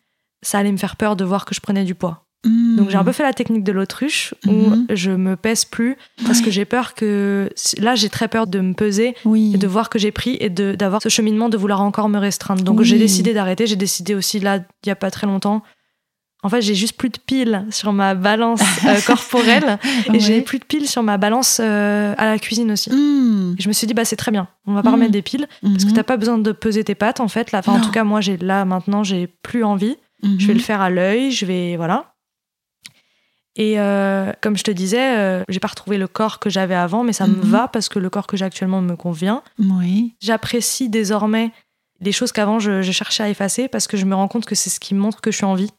[0.42, 2.24] ça allait me faire peur de voir que je prenais du poids.
[2.44, 2.76] Hmm.
[2.76, 4.86] Donc j'ai un peu fait la technique de l'autruche où Mhm.
[4.90, 6.46] je me pèse plus parce Ouais.
[6.46, 9.52] que j'ai peur que là j'ai très peur de me peser Oui.
[9.54, 12.18] et de voir que j'ai pris et de d'avoir ce cheminement de vouloir encore me
[12.18, 12.64] restreindre.
[12.64, 12.84] Donc Oui.
[12.84, 13.66] j'ai décidé d'arrêter.
[13.68, 15.62] J'ai décidé aussi là il y a pas très longtemps.
[16.42, 20.18] En fait j'ai juste plus de piles sur ma balance euh, corporelle et Ouais.
[20.18, 22.90] j'ai plus de piles sur ma balance euh, à la cuisine aussi.
[22.90, 23.54] Hmm.
[23.60, 24.48] Je me suis dit bah c'est très bien.
[24.66, 24.94] On va pas Mhm.
[24.96, 25.94] remettre des piles parce que Mhm.
[25.94, 27.52] t'as pas besoin de peser tes pattes en fait.
[27.52, 29.96] Là, enfin en tout cas moi j'ai là maintenant j'ai plus envie.
[30.24, 30.58] Je vais Mhm.
[30.58, 32.11] le faire à l'œil, je vais voilà.
[33.56, 37.04] Et euh, comme je te disais, euh, j'ai pas retrouvé le corps que j'avais avant,
[37.04, 37.42] mais ça me Mhm.
[37.42, 39.42] va parce que le corps que j'ai actuellement me convient.
[39.58, 40.14] Oui.
[40.22, 41.50] J'apprécie désormais
[42.00, 44.54] les choses qu'avant je, je cherchais à effacer parce que je me rends compte que
[44.54, 45.70] c'est ce qui me montre que je suis en vie.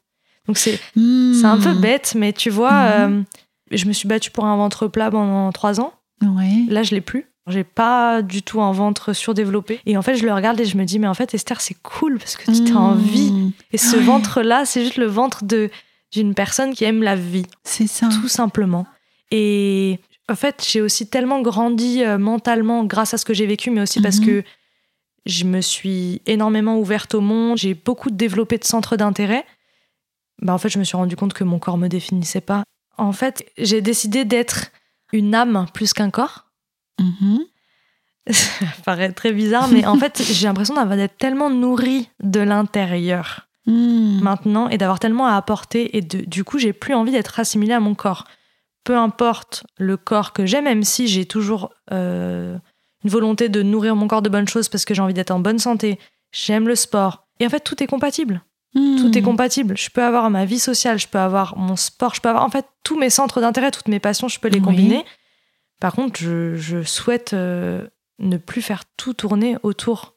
[0.48, 1.34] Donc c'est Hmm.
[1.34, 3.20] c'est un peu bête, mais tu vois, Mhm.
[3.20, 3.24] euh,
[3.72, 5.94] je me suis battue pour un ventre plat pendant trois ans.
[6.22, 6.68] Oui.
[6.70, 7.26] Là, je l'ai plus.
[7.48, 9.82] J'ai pas du tout un ventre surdéveloppé.
[9.86, 11.76] Et en fait, je le regarde et je me dis, mais en fait, Esther, c'est
[11.82, 13.00] cool parce que tu t'es en Hmm.
[13.00, 13.52] vie.
[13.74, 15.70] Et ce ventre-là, c'est juste le ventre de
[16.14, 18.08] d'une personne qui aime la vie, C'est ça.
[18.22, 18.86] tout simplement.
[19.32, 20.00] Et
[20.30, 23.82] en fait, j'ai aussi tellement grandi euh, mentalement grâce à ce que j'ai vécu, mais
[23.82, 24.26] aussi parce Mhm.
[24.26, 24.44] que
[25.26, 29.46] je me suis énormément ouverte au monde, j'ai beaucoup développé de centres d'intérêt.
[30.42, 32.64] Bah, en fait, je me suis rendu compte que mon corps me définissait pas.
[32.98, 34.68] En fait, j'ai décidé d'être
[35.14, 36.46] une âme plus qu'un corps.
[37.00, 37.40] Mhm.
[38.30, 43.48] Ça paraît très bizarre, mais en fait, j'ai l'impression d'avoir d'être tellement nourrie de l'intérieur
[43.66, 44.20] Hmm.
[44.22, 47.74] maintenant et d'avoir tellement à apporter et de, du coup j'ai plus envie d'être assimilée
[47.74, 48.26] à mon corps.
[48.84, 52.58] Peu importe le corps que j'ai, même si j'ai toujours euh,
[53.06, 55.40] une volonté de nourrir mon corps de bonnes choses parce que j'ai envie d'être en
[55.40, 55.98] bonne santé,
[56.34, 57.26] j'aime le sport.
[57.40, 58.44] Et en fait tout est compatible.
[58.76, 59.26] Tout est Hmm.
[59.26, 59.78] compatible.
[59.78, 62.50] Je peux avoir ma vie sociale, je peux avoir mon sport, je peux avoir en
[62.50, 64.66] fait tous mes centres d'intérêt, toutes mes passions, je peux les Oui.
[64.66, 65.06] combiner.
[65.80, 67.88] Par contre, je, je souhaite euh,
[68.20, 70.13] ne plus faire tout tourner autour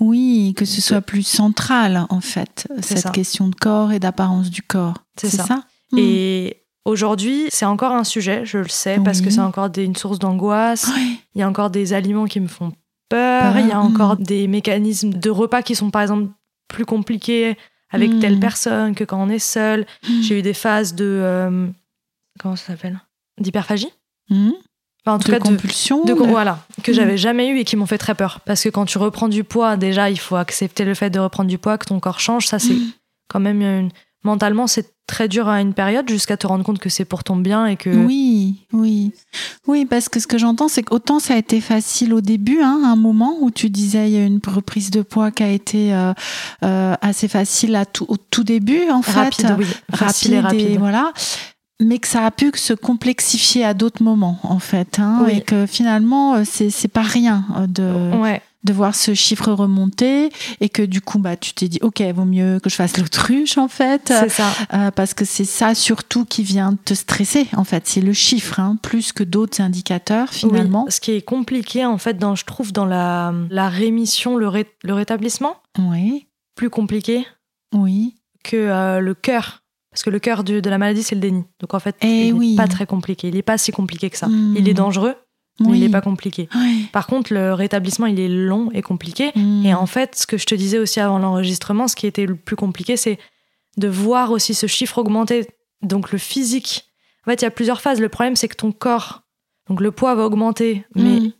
[0.00, 3.10] Oui, que ce soit plus central, en fait, cette ça.
[3.10, 4.94] question de corps et d'apparence du corps.
[5.16, 5.44] C'est ça.
[5.44, 5.98] ça, Hmm.
[5.98, 9.96] Et aujourd'hui, c'est encore un sujet, je le sais, parce que c'est encore des- une
[9.96, 10.88] source d'angoisse.
[11.34, 12.72] Il y a encore des aliments qui me font
[13.08, 13.58] peur.
[13.58, 14.22] Il y a encore mm.
[14.22, 16.30] des mécanismes de repas qui sont, par exemple,
[16.68, 17.56] plus compliqués
[17.90, 19.84] avec telle personne que quand on est seul.
[20.08, 20.22] Hmm.
[20.22, 21.04] J'ai eu des phases de.
[21.04, 21.66] euh,
[22.38, 23.00] comment ça s'appelle?
[23.40, 23.90] D'hyperphagie
[24.28, 24.52] Hmm.
[25.06, 25.44] Enfin, en tout de cas, de.
[25.44, 26.04] compulsion.
[26.04, 26.94] de- de- voilà, que Mm.
[26.94, 28.40] j'avais jamais eu et qui m'ont fait très peur.
[28.44, 31.48] Parce que quand tu reprends du poids, déjà, il faut accepter le fait de reprendre
[31.48, 32.46] du poids, que ton corps change.
[32.46, 32.90] Ça, c'est Hmm.
[33.28, 33.90] quand même une...
[34.22, 37.34] mentalement c'est très dur à une période jusqu'à te rendre compte que c'est pour ton
[37.36, 39.12] bien et que Oui, oui.
[39.66, 42.82] Oui, parce que ce que j'entends, c'est qu'autant ça a été facile au début, hein,
[42.84, 45.94] un moment où tu disais il y a une reprise de poids qui a été
[45.94, 46.12] euh,
[46.64, 49.12] euh, assez facile à tout, au tout début, en fait.
[49.20, 51.12] rapide oui facile et rapide voilà.
[51.80, 54.98] Mais que ça a pu se complexifier à d'autres moments, en fait.
[54.98, 55.38] hein, Oui.
[55.38, 59.50] Et que finalement, euh, c'est c'est pas rien euh, de, ouais de voir ce chiffre
[59.52, 60.28] remonter
[60.60, 63.56] et que du coup, bah, tu t'es dit, OK, vaut mieux que je fasse l'autruche,
[63.56, 64.02] en fait.
[64.08, 67.84] c'est ça Euh, parce que c'est ça surtout qui vient te stresser, en fait.
[67.86, 70.84] C'est le chiffre, hein, plus que d'autres indicateurs, finalement.
[70.84, 70.92] Oui.
[70.92, 74.68] ce qui est compliqué en fait dans je trouve dans la, la rémission le, ré-
[74.84, 77.26] le rétablissement Oui, plus compliqué
[77.74, 78.14] oui.
[78.44, 79.59] que euh, le cœur
[79.90, 82.32] parce que le cœur de la maladie c'est le déni donc en fait Eh il
[82.34, 82.50] oui.
[82.50, 84.54] n'est pas très compliqué il n'est pas si compliqué que ça Hmm.
[84.56, 85.14] il est dangereux
[85.60, 85.78] mais Oui.
[85.78, 86.48] il n'est pas compliqué
[86.92, 89.64] par contre le rétablissement il est long et compliqué Hmm.
[89.66, 92.34] Et en fait, ce que je te disais aussi avant l'enregistrement, ce qui était le
[92.36, 93.18] plus compliqué, c'est
[93.76, 95.46] de voir aussi ce chiffre augmenter,
[95.82, 96.86] donc le physique.
[97.26, 98.00] En fait, il y a plusieurs phases.
[98.00, 99.22] Le problème, c'est que ton corps,
[99.68, 101.32] donc le poids va augmenter, mais Hmm.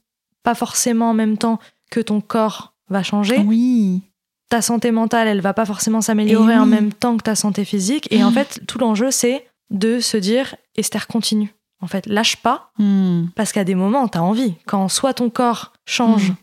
[0.42, 1.58] pas forcément en même temps
[1.90, 3.38] que ton corps va changer.
[3.38, 4.02] Oui.
[4.50, 8.08] Ta santé mentale, elle va pas forcément s'améliorer en même temps que ta santé physique.
[8.10, 11.54] Et en fait, tout l'enjeu, c'est de se dire, Esther, continue.
[11.80, 13.26] En fait, lâche pas, Hmm.
[13.36, 14.54] parce qu'à des moments, t'as envie.
[14.66, 16.34] Quand soit ton corps change, Mm.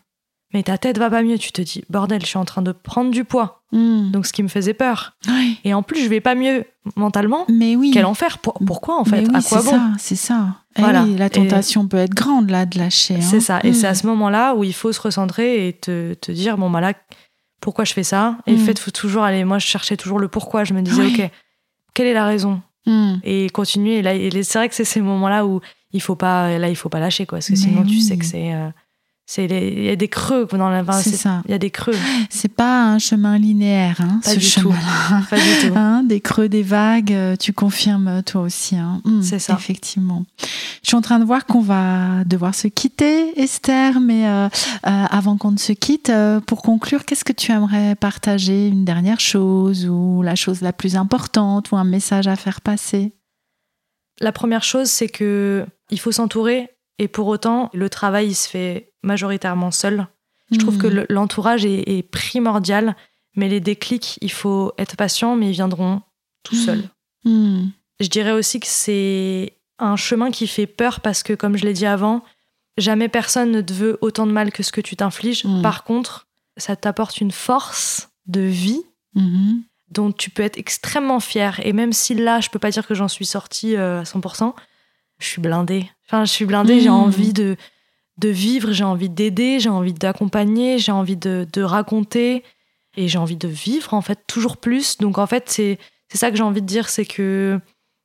[0.54, 2.72] mais ta tête va pas mieux, tu te dis, bordel, je suis en train de
[2.72, 3.62] prendre du poids.
[3.74, 4.10] Hmm.
[4.12, 5.18] Donc, ce qui me faisait peur.
[5.66, 6.64] Et en plus, je vais pas mieux
[6.96, 7.46] mentalement.
[7.50, 7.92] Mais oui.
[7.94, 9.28] Quel enfer Pour- Pourquoi, en fait?
[9.28, 9.70] oui, À quoi bon?
[9.72, 10.48] ça, c'est ça.
[10.78, 11.06] Eh Voilà.
[11.06, 13.16] la Et- tentation peut être grande, là, de lâcher.
[13.16, 13.22] hein.
[13.22, 13.60] C'est ça.
[13.66, 13.74] Et Hmm.
[13.74, 16.80] c'est à ce moment-là où il faut se recentrer et te, te dire, bon, bah
[16.80, 16.94] là,
[17.62, 18.56] pourquoi je fais ça Et Mm.
[18.56, 19.44] le fait, faut toujours aller.
[19.44, 20.64] Moi, je cherchais toujours le pourquoi.
[20.64, 21.32] Je me disais, ok,
[21.94, 23.16] quelle est la raison Hmm.
[23.24, 23.98] Et continuer.
[23.98, 25.60] Et là, c'est vrai que c'est ces moments-là où
[25.92, 27.40] il faut pas, là, il faut pas lâcher, quoi.
[27.40, 28.54] Parce que sinon, tu sais que c'est.
[28.54, 28.87] euh, c'est
[29.36, 31.42] il y a des creux dans la c'est ça.
[31.46, 31.94] Il y a des creux.
[32.30, 35.74] C'est pas un chemin linéaire hein, pas ce du chemin tout pas du tout.
[35.78, 39.02] Hein, des creux des vagues euh, tu confirmes toi aussi hein.
[39.06, 39.54] Mmh, C'est ça.
[39.54, 40.26] effectivement.
[40.82, 44.50] Je suis en train de voir qu'on va devoir se quitter Esther mais euh, euh,
[44.84, 48.68] avant qu'on ne se quitte euh, pour conclure qu'est-ce que tu aimerais partager?
[48.70, 53.14] Une dernière chose ou la chose la plus importante ou un message à faire passer?
[54.22, 58.48] La première chose c'est que il faut s'entourer et pour autant le travail il se
[58.50, 60.08] fait majoritairement seul
[60.52, 60.82] je trouve Mmh.
[60.82, 62.96] que le- l'entourage est, est primordial
[63.36, 66.02] mais les déclics il faut être patient mais ils viendront
[66.44, 66.84] tout seuls
[67.26, 67.70] Mmh.
[68.00, 71.74] Je dirais aussi que c'est un chemin qui fait peur parce que, comme je l'ai
[71.74, 72.24] dit avant,
[72.78, 75.44] jamais personne ne te veut autant de mal que ce que tu t'infliges.
[75.64, 76.28] Par contre,
[76.58, 78.82] ça t'apporte une force de vie
[79.90, 81.60] dont tu peux être extrêmement fier.
[81.66, 84.54] Et même si là, je peux pas dire que j'en suis sortie euh, à 100%,
[85.20, 85.90] je suis blindée.
[86.06, 87.56] Enfin, je suis blindée, j'ai envie de,
[88.20, 92.44] de vivre, j'ai envie d'aider, j'ai envie d'accompagner, j'ai envie de, de raconter
[92.96, 94.98] et j'ai envie de vivre, en fait, toujours plus.
[94.98, 95.78] Donc, en fait, c'est
[96.10, 97.60] c'est ça que j'ai envie de dire, c'est que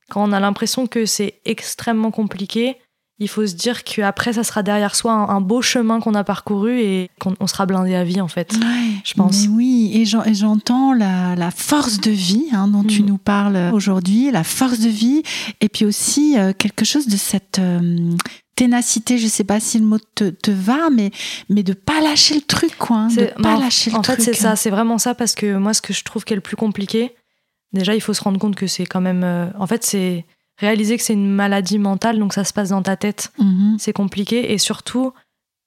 [0.09, 2.75] quand on a l'impression que c'est extrêmement compliqué,
[3.19, 6.23] il faut se dire qu'après, ça sera derrière soi un, un beau chemin qu'on a
[6.25, 8.51] parcouru et qu'on on sera blindé à vie, en fait.
[8.53, 9.43] Ouais, je pense.
[9.47, 13.05] Mais oui, et j'en- et j'entends la, la force de vie hein, dont tu Mm.
[13.05, 15.23] nous parles aujourd'hui, la force de vie,
[15.61, 18.11] et puis aussi euh, quelque chose de cette euh,
[18.55, 21.11] ténacité, je sais pas si le mot te, te va, mais,
[21.49, 22.97] mais de pas lâcher le truc, quoi.
[22.97, 24.17] hein, de pas en- lâcher le en truc.
[24.17, 26.35] fait, c'est ça, c'est vraiment ça, parce que moi, ce que je trouve qui est
[26.35, 27.15] le plus compliqué,
[27.71, 29.23] déjà, il faut se rendre compte que c'est quand même.
[29.23, 30.25] euh, en fait, c'est
[30.57, 33.77] réaliser que c'est une maladie mentale, donc ça se passe dans ta tête, Mhm.
[33.79, 35.13] c'est compliqué, et surtout,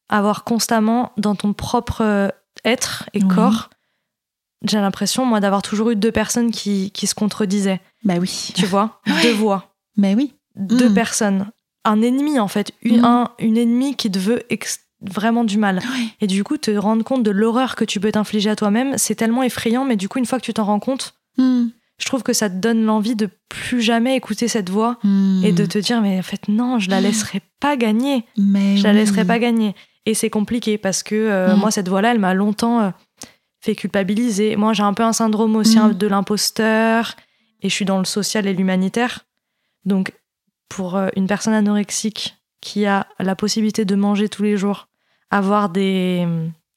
[0.09, 2.28] avoir constamment dans ton propre euh,
[2.64, 3.28] être et Oui.
[3.28, 3.68] corps,
[4.62, 8.53] j'ai l'impression, moi, d'avoir toujours eu deux personnes qui, qui se contredisaient, Bah oui.
[8.55, 9.22] tu vois, Ouais.
[9.22, 10.34] deux voix, Mais oui.
[10.55, 10.95] deux Mm.
[10.95, 11.51] personnes,
[11.89, 13.05] un ennemi, en fait, une, Mm.
[13.05, 14.43] un- une ennemie qui te veut
[15.03, 15.80] vraiment du mal.
[16.20, 19.14] Et du coup, te rendre compte de l'horreur que tu peux t'infliger à toi-même, c'est
[19.14, 21.66] tellement effrayant, mais du coup, une fois que tu t'en rends compte, Mm.
[21.99, 25.45] je trouve que ça te donne l'envie de plus jamais écouter cette voix Mm.
[25.45, 28.24] et de te dire, mais en fait, non, je la laisserai pas gagner.
[28.39, 28.97] Mais Je la oui.
[28.97, 29.74] laisserai pas gagner.
[30.07, 32.91] Et c'est compliqué parce que euh, moi, cette voix-là, elle m'a longtemps euh,
[33.61, 34.57] fait culpabiliser.
[34.57, 37.16] Moi, j'ai un peu un syndrome aussi hein, de l'imposteur
[37.62, 39.24] et je suis dans le social et l'humanitaire.
[39.84, 40.12] Donc,
[40.68, 44.88] pour euh, une personne anorexique qui a la possibilité de manger tous les jours,
[45.30, 46.26] avoir des.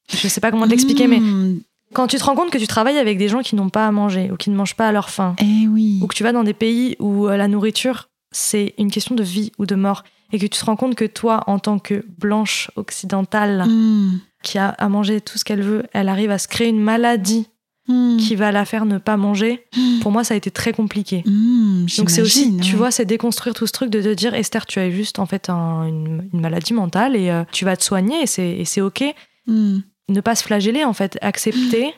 [0.08, 1.60] Je sais pas comment t'expliquer, mais Mm.
[1.94, 3.90] quand tu te rends compte que tu travailles avec des gens qui n'ont pas à
[3.92, 6.00] manger ou qui ne mangent pas à leur faim, Eh oui.
[6.02, 9.22] ou que tu vas dans des pays où euh, la nourriture, c'est une question de
[9.22, 12.04] vie ou de mort, et que tu te rends compte que toi, en tant que
[12.18, 14.20] blanche occidentale, Mm.
[14.42, 17.46] qui a à manger tout ce qu'elle veut, elle arrive à se créer une maladie
[17.90, 18.16] Mm.
[18.18, 19.98] qui va la faire ne pas manger, Mm.
[20.00, 21.24] pour moi, ça a été très compliqué.
[21.26, 24.64] Mm, Donc c'est aussi, tu vois, c'est déconstruire tout ce truc de te dire, Esther,
[24.66, 27.82] tu as juste en fait un- une, une maladie mentale et euh, tu vas te
[27.84, 29.02] soigner et c'est ok.
[29.48, 31.92] Ne pas se flageller en fait, accepter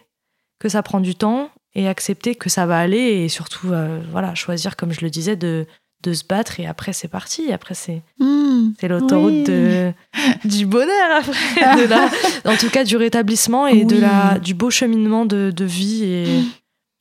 [0.58, 4.34] que ça prend du temps et accepter que ça va aller et surtout, euh, voilà,
[4.34, 5.66] choisir, comme je le disais, de,
[6.02, 7.52] de se battre et après c'est parti.
[7.52, 8.74] Après c'est Mm.
[8.80, 9.44] c'est l'autoroute Oui.
[9.44, 9.92] de,
[10.44, 12.10] du bonheur après, de la-
[12.52, 16.26] en tout cas du rétablissement et de la, du beau cheminement de, de vie et,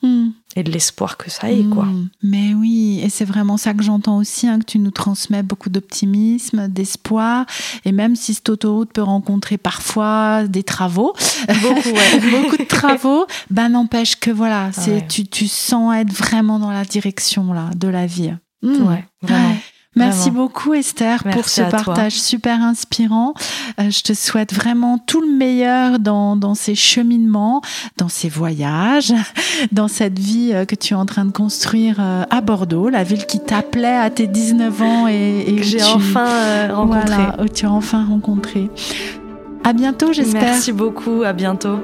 [0.03, 0.29] Mm.
[0.55, 1.85] et de l'espoir que ça ait quoi.
[1.85, 2.09] Mm.
[2.23, 5.69] Mais oui, et c'est vraiment ça que j'entends aussi, hein, que tu nous transmets beaucoup
[5.69, 7.45] d'optimisme, d'espoir,
[7.85, 11.13] et même si cette autoroute peut rencontrer parfois des travaux,
[11.61, 12.19] Beaucoup, ouais.
[12.41, 15.07] beaucoup de travaux, ben n'empêche que voilà, c'est Ouais.
[15.07, 18.33] tu, tu sens être vraiment dans la direction là de la vie.
[18.63, 18.87] Mm.
[18.87, 19.49] Ouais, vraiment.
[19.49, 19.55] Ouais.
[19.97, 20.45] Merci Vraiment.
[20.45, 21.69] beaucoup Esther pour ce toi.
[21.69, 23.33] partage super inspirant.
[23.77, 27.61] Euh, je te souhaite vraiment tout le meilleur dans, dans ces cheminements,
[27.97, 29.11] dans ces voyages,
[29.73, 33.03] dans cette vie euh, que tu es en train de construire euh, à Bordeaux, la
[33.03, 37.01] ville qui t'appelait à tes 19 ans et, et Que j'ai enfin rencontré.
[37.07, 38.69] voilà, où tu as enfin rencontré.
[39.65, 40.41] À bientôt, j'espère.
[40.41, 41.79] Merci beaucoup, à bientôt.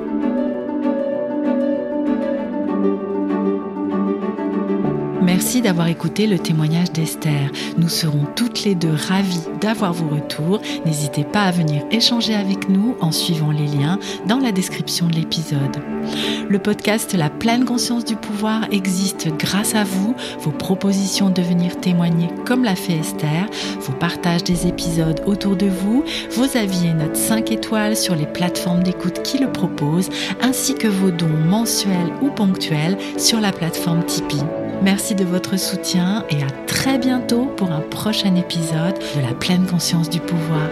[5.27, 7.51] Merci d'avoir écouté le témoignage d'Esther.
[7.77, 10.61] Nous serons toutes les deux ravies d'avoir vos retours.
[10.85, 15.15] N'hésitez pas à venir échanger avec nous en suivant les liens dans la description de
[15.15, 15.81] l'épisode.
[16.47, 21.77] Le podcast La pleine conscience du pouvoir existe grâce à vous, vos propositions de venir
[21.81, 23.47] témoigner comme l'a fait Esther,
[23.81, 28.27] vos partages des épisodes autour de vous, vos avis et notes 5 étoiles sur les
[28.27, 30.09] plateformes d'écoute qui le proposent,
[30.41, 34.45] ainsi que vos dons mensuels ou ponctuels sur la plateforme Tipeee.
[34.81, 39.65] Merci de votre soutien et à très bientôt pour un prochain épisode de la pleine
[39.65, 40.69] conscience du pouvoir.